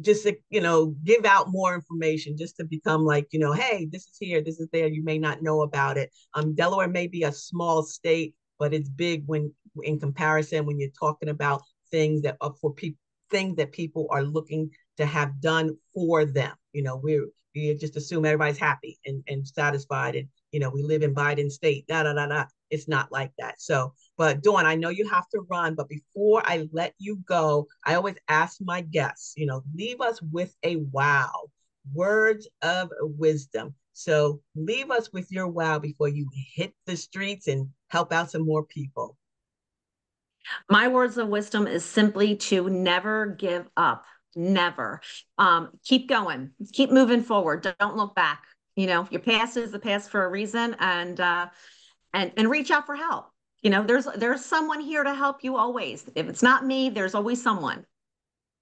just 0.00 0.24
to, 0.24 0.36
you 0.50 0.60
know 0.60 0.94
give 1.04 1.24
out 1.24 1.50
more 1.50 1.74
information 1.74 2.36
just 2.36 2.56
to 2.56 2.64
become 2.64 3.04
like 3.04 3.26
you 3.30 3.38
know 3.38 3.52
hey 3.52 3.86
this 3.90 4.02
is 4.02 4.16
here 4.18 4.40
this 4.40 4.58
is 4.58 4.68
there 4.72 4.88
you 4.88 5.04
may 5.04 5.18
not 5.18 5.42
know 5.42 5.62
about 5.62 5.98
it. 5.98 6.10
Um 6.34 6.54
delaware 6.54 6.88
may 6.88 7.06
be 7.06 7.24
a 7.24 7.32
small 7.32 7.82
state 7.82 8.34
but 8.58 8.72
it's 8.72 8.88
big 8.88 9.24
when 9.26 9.52
in 9.82 9.98
comparison 9.98 10.66
when 10.66 10.78
you're 10.78 10.90
talking 10.98 11.28
about 11.28 11.62
things 11.90 12.22
that 12.22 12.36
are 12.40 12.54
for 12.60 12.72
people 12.72 12.98
things 13.30 13.56
that 13.56 13.72
people 13.72 14.06
are 14.10 14.22
looking 14.22 14.70
to 14.98 15.06
have 15.06 15.40
done 15.40 15.76
for 15.94 16.24
them. 16.24 16.54
You 16.72 16.82
know 16.82 16.96
we're 16.96 17.26
we 17.54 17.74
just 17.74 17.96
assume 17.96 18.24
everybody's 18.24 18.58
happy 18.58 18.98
and, 19.04 19.22
and 19.28 19.46
satisfied 19.46 20.16
and 20.16 20.28
you 20.52 20.60
know 20.60 20.70
we 20.70 20.82
live 20.82 21.02
in 21.02 21.14
biden 21.14 21.50
state 21.50 21.86
da 21.86 22.02
da 22.02 22.14
da 22.14 22.26
da. 22.26 22.44
It's 22.70 22.88
not 22.88 23.12
like 23.12 23.32
that. 23.38 23.60
So 23.60 23.92
but 24.18 24.42
Dawn, 24.42 24.66
I 24.66 24.74
know 24.74 24.90
you 24.90 25.08
have 25.08 25.28
to 25.30 25.40
run, 25.48 25.74
but 25.74 25.88
before 25.88 26.42
I 26.44 26.68
let 26.72 26.94
you 26.98 27.16
go, 27.26 27.66
I 27.84 27.94
always 27.94 28.16
ask 28.28 28.58
my 28.60 28.82
guests, 28.82 29.34
you 29.36 29.46
know, 29.46 29.62
leave 29.74 30.00
us 30.00 30.20
with 30.30 30.54
a 30.62 30.76
wow, 30.76 31.30
words 31.94 32.48
of 32.60 32.90
wisdom. 33.00 33.74
So 33.94 34.40
leave 34.54 34.90
us 34.90 35.12
with 35.12 35.30
your 35.30 35.48
wow 35.48 35.78
before 35.78 36.08
you 36.08 36.28
hit 36.54 36.74
the 36.86 36.96
streets 36.96 37.48
and 37.48 37.68
help 37.88 38.12
out 38.12 38.30
some 38.30 38.44
more 38.44 38.64
people. 38.64 39.16
My 40.68 40.88
words 40.88 41.18
of 41.18 41.28
wisdom 41.28 41.66
is 41.66 41.84
simply 41.84 42.36
to 42.36 42.68
never 42.68 43.26
give 43.26 43.68
up. 43.76 44.04
Never. 44.34 45.00
Um, 45.38 45.70
keep 45.84 46.08
going. 46.08 46.50
Keep 46.72 46.90
moving 46.90 47.22
forward. 47.22 47.66
Don't 47.78 47.96
look 47.96 48.14
back. 48.14 48.42
You 48.76 48.86
know, 48.86 49.06
your 49.10 49.20
past 49.20 49.56
is 49.56 49.70
the 49.72 49.78
past 49.78 50.10
for 50.10 50.24
a 50.24 50.28
reason, 50.30 50.74
and 50.78 51.20
uh, 51.20 51.48
and 52.14 52.32
and 52.38 52.50
reach 52.50 52.70
out 52.70 52.86
for 52.86 52.96
help 52.96 53.31
you 53.62 53.70
know 53.70 53.82
there's 53.84 54.06
there's 54.16 54.44
someone 54.44 54.80
here 54.80 55.04
to 55.04 55.14
help 55.14 55.42
you 55.42 55.56
always. 55.56 56.04
If 56.14 56.28
it's 56.28 56.42
not 56.42 56.66
me 56.66 56.90
there's 56.90 57.14
always 57.14 57.42
someone. 57.42 57.86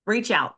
Reach 0.07 0.31
out. 0.31 0.57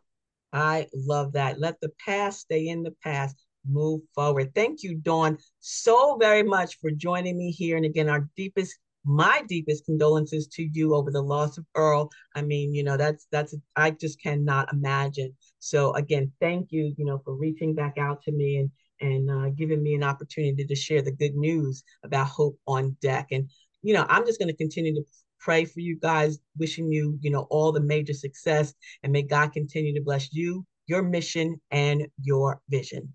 I 0.52 0.88
love 0.94 1.32
that. 1.32 1.60
Let 1.60 1.80
the 1.80 1.90
past 2.04 2.40
stay 2.40 2.68
in 2.68 2.82
the 2.82 2.94
past. 3.02 3.36
Move 3.68 4.02
forward. 4.14 4.54
Thank 4.54 4.82
you 4.82 4.96
dawn 4.96 5.38
so 5.60 6.16
very 6.18 6.42
much 6.42 6.78
for 6.80 6.90
joining 6.90 7.38
me 7.38 7.50
here. 7.50 7.76
And 7.76 7.86
again 7.86 8.08
our 8.08 8.28
deepest 8.36 8.76
my 9.04 9.42
deepest 9.48 9.84
condolences 9.84 10.46
to 10.46 10.62
you 10.62 10.94
over 10.94 11.10
the 11.10 11.22
loss 11.22 11.58
of 11.58 11.64
earl. 11.74 12.10
I 12.34 12.42
mean 12.42 12.74
you 12.74 12.82
know 12.82 12.96
that's 12.96 13.26
that's 13.30 13.54
i 13.76 13.90
just 13.90 14.20
cannot 14.20 14.72
imagine. 14.72 15.34
So 15.60 15.94
again 15.94 16.32
thank 16.40 16.72
you 16.72 16.92
you 16.96 17.04
know 17.04 17.20
for 17.24 17.34
reaching 17.34 17.74
back 17.74 17.96
out 17.98 18.22
to 18.22 18.32
me 18.32 18.56
and 18.56 18.70
and 19.02 19.30
uh, 19.30 19.50
giving 19.50 19.82
me 19.82 19.94
an 19.94 20.04
opportunity 20.04 20.64
to 20.64 20.74
share 20.76 21.02
the 21.02 21.10
good 21.12 21.34
news 21.34 21.82
about 22.04 22.28
hope 22.28 22.58
on 22.66 22.96
deck. 23.02 23.28
And 23.32 23.50
you 23.82 23.94
know, 23.94 24.06
I'm 24.08 24.24
just 24.26 24.38
going 24.38 24.48
to 24.48 24.56
continue 24.56 24.94
to 24.94 25.02
pray 25.40 25.64
for 25.64 25.80
you 25.80 25.96
guys, 25.96 26.38
wishing 26.56 26.90
you, 26.90 27.18
you 27.20 27.30
know, 27.30 27.46
all 27.50 27.72
the 27.72 27.80
major 27.80 28.14
success. 28.14 28.74
And 29.02 29.12
may 29.12 29.22
God 29.22 29.52
continue 29.52 29.94
to 29.94 30.00
bless 30.00 30.32
you, 30.32 30.64
your 30.86 31.02
mission, 31.02 31.60
and 31.70 32.06
your 32.22 32.60
vision. 32.68 33.14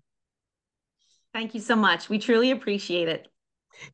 Thank 1.32 1.54
you 1.54 1.60
so 1.60 1.76
much. 1.76 2.08
We 2.08 2.18
truly 2.18 2.50
appreciate 2.50 3.08
it. 3.08 3.28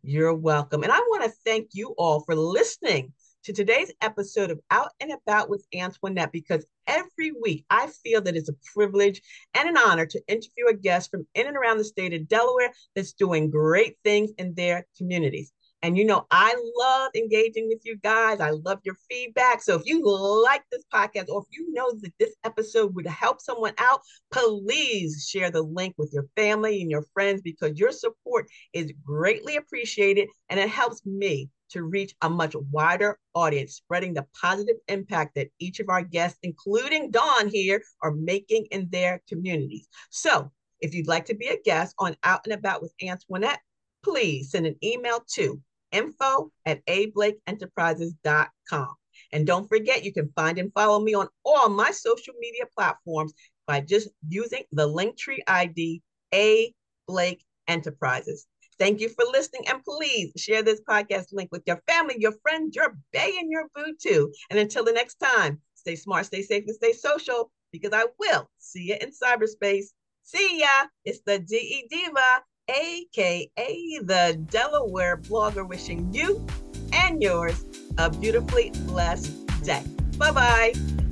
You're 0.03 0.35
welcome. 0.35 0.83
And 0.83 0.93
I 0.93 0.99
want 0.99 1.25
to 1.25 1.31
thank 1.45 1.71
you 1.73 1.95
all 1.99 2.21
for 2.21 2.35
listening 2.35 3.13
to 3.45 3.53
today's 3.53 3.93
episode 4.01 4.51
of 4.51 4.59
Out 4.71 4.89
and 5.01 5.13
About 5.13 5.51
with 5.51 5.67
Antionette 5.75 6.33
because 6.33 6.65
every 6.87 7.33
week 7.43 7.67
I 7.69 7.89
feel 8.03 8.23
that 8.23 8.37
it's 8.37 8.49
a 8.49 8.55
privilege 8.75 9.21
and 9.53 9.69
an 9.69 9.77
honor 9.77 10.07
to 10.07 10.23
interview 10.29 10.69
a 10.71 10.75
guest 10.75 11.11
from 11.11 11.27
in 11.35 11.47
and 11.47 11.57
around 11.57 11.77
the 11.77 11.85
state 11.85 12.15
of 12.15 12.27
Delaware 12.27 12.73
that's 12.97 13.13
doing 13.13 13.51
great 13.51 13.97
things 14.03 14.31
in 14.39 14.55
their 14.55 14.87
communities. 14.97 15.53
And 15.85 15.99
you 15.99 16.07
know, 16.07 16.27
I 16.31 16.57
love 16.79 17.11
engaging 17.15 17.69
with 17.69 17.85
you 17.85 17.99
guys. 17.99 18.41
I 18.41 18.53
love 18.53 18.79
your 18.85 18.97
feedback. 19.11 19.61
So 19.61 19.75
if 19.75 19.83
you 19.85 20.03
like 20.43 20.63
this 20.73 20.83
podcast 20.91 21.29
or 21.29 21.43
if 21.43 21.47
you 21.51 21.71
know 21.75 21.93
that 22.01 22.13
this 22.19 22.35
episode 22.43 22.95
would 22.95 23.07
help 23.07 23.43
someone 23.43 23.75
out, 23.77 24.01
please 24.33 25.29
share 25.31 25.51
the 25.51 25.61
link 25.61 25.95
with 25.99 26.11
your 26.15 26.25
family 26.37 26.81
and 26.81 26.91
your 26.91 27.05
friends 27.13 27.43
because 27.43 27.79
your 27.79 27.93
support 27.93 28.47
is 28.73 28.95
greatly 29.05 29.57
appreciated 29.57 30.31
and 30.49 30.59
it 30.59 30.71
helps 30.71 31.05
me 31.05 31.51
to 31.69 31.83
reach 31.83 32.15
a 32.23 32.31
much 32.31 32.57
wider 32.73 33.19
audience, 33.35 33.75
spreading 33.75 34.15
the 34.15 34.27
positive 34.41 34.77
impact 34.89 35.35
that 35.35 35.49
each 35.59 35.81
of 35.81 35.91
our 35.91 36.03
guests, 36.03 36.39
including 36.43 37.11
Dawn 37.11 37.47
here, 37.49 37.83
are 38.01 38.13
making 38.13 38.65
in 38.71 38.89
their 38.89 39.21
communities. 39.29 39.87
So 40.09 40.51
if 40.81 40.95
you'd 40.95 41.09
like 41.09 41.27
to 41.27 41.35
be 41.35 41.49
a 41.49 41.61
guest 41.63 41.95
on 41.99 42.17
Out 42.23 42.41
and 42.47 42.55
About 42.55 42.81
with 42.81 42.95
Antionette, 43.03 43.59
please 44.03 44.51
send 44.51 44.67
an 44.67 44.77
email 44.83 45.23
to 45.35 45.61
info 45.95 46.51
at 46.67 46.85
ablakeenterprises.com. 46.87 48.95
And 49.33 49.47
don't 49.47 49.69
forget, 49.69 50.05
you 50.05 50.13
can 50.13 50.33
find 50.35 50.59
and 50.59 50.73
follow 50.73 50.99
me 51.01 51.15
on 51.15 51.29
all 51.45 51.69
my 51.69 51.93
social 51.93 52.35
media 52.39 52.65
platforms 52.77 53.33
by 53.67 53.81
just 53.81 54.09
using 54.29 54.65
the 54.73 54.89
Linktree 54.89 55.41
ID 55.47 56.03
A 56.35 56.75
Blake 57.07 57.45
Enterprises. 57.69 58.47
Thank 58.79 59.01
you 59.01 59.09
for 59.09 59.25
listening. 59.25 59.69
And 59.69 59.85
please 59.85 60.33
share 60.37 60.63
this 60.63 60.81
podcast 60.89 61.27
link 61.33 61.51
with 61.53 61.63
your 61.67 61.81
family, 61.87 62.17
your 62.19 62.35
friends, 62.43 62.75
your 62.75 62.97
bay, 63.13 63.35
and 63.39 63.51
your 63.51 63.69
boo 63.75 63.95
too. 64.01 64.33
And 64.51 64.59
until 64.59 64.85
the 64.85 64.93
next 64.93 65.17
time, 65.17 65.61
stay 65.75 65.97
smart, 65.97 66.27
stay 66.27 66.43
safe, 66.43 66.65
and 66.67 66.75
stay 66.75 66.93
social 66.93 67.51
because 67.73 67.93
I 67.93 68.07
will 68.19 68.49
see 68.59 68.89
you 68.89 68.97
in 69.01 69.11
cyberspace. 69.11 69.87
See 70.23 70.61
ya. 70.61 70.87
It's 71.05 71.21
the 71.25 71.39
DE 71.39 71.87
Diva, 71.91 72.43
aka 72.69 73.49
the 73.57 74.47
Delaware 74.51 75.17
blogger, 75.17 75.67
wishing 75.69 76.13
you 76.13 76.45
and 76.93 77.23
yours 77.23 77.65
a 77.99 78.11
beautifully 78.11 78.71
blessed 78.87 79.47
day. 79.63 79.83
Bye 80.19 80.31
bye. 80.31 81.04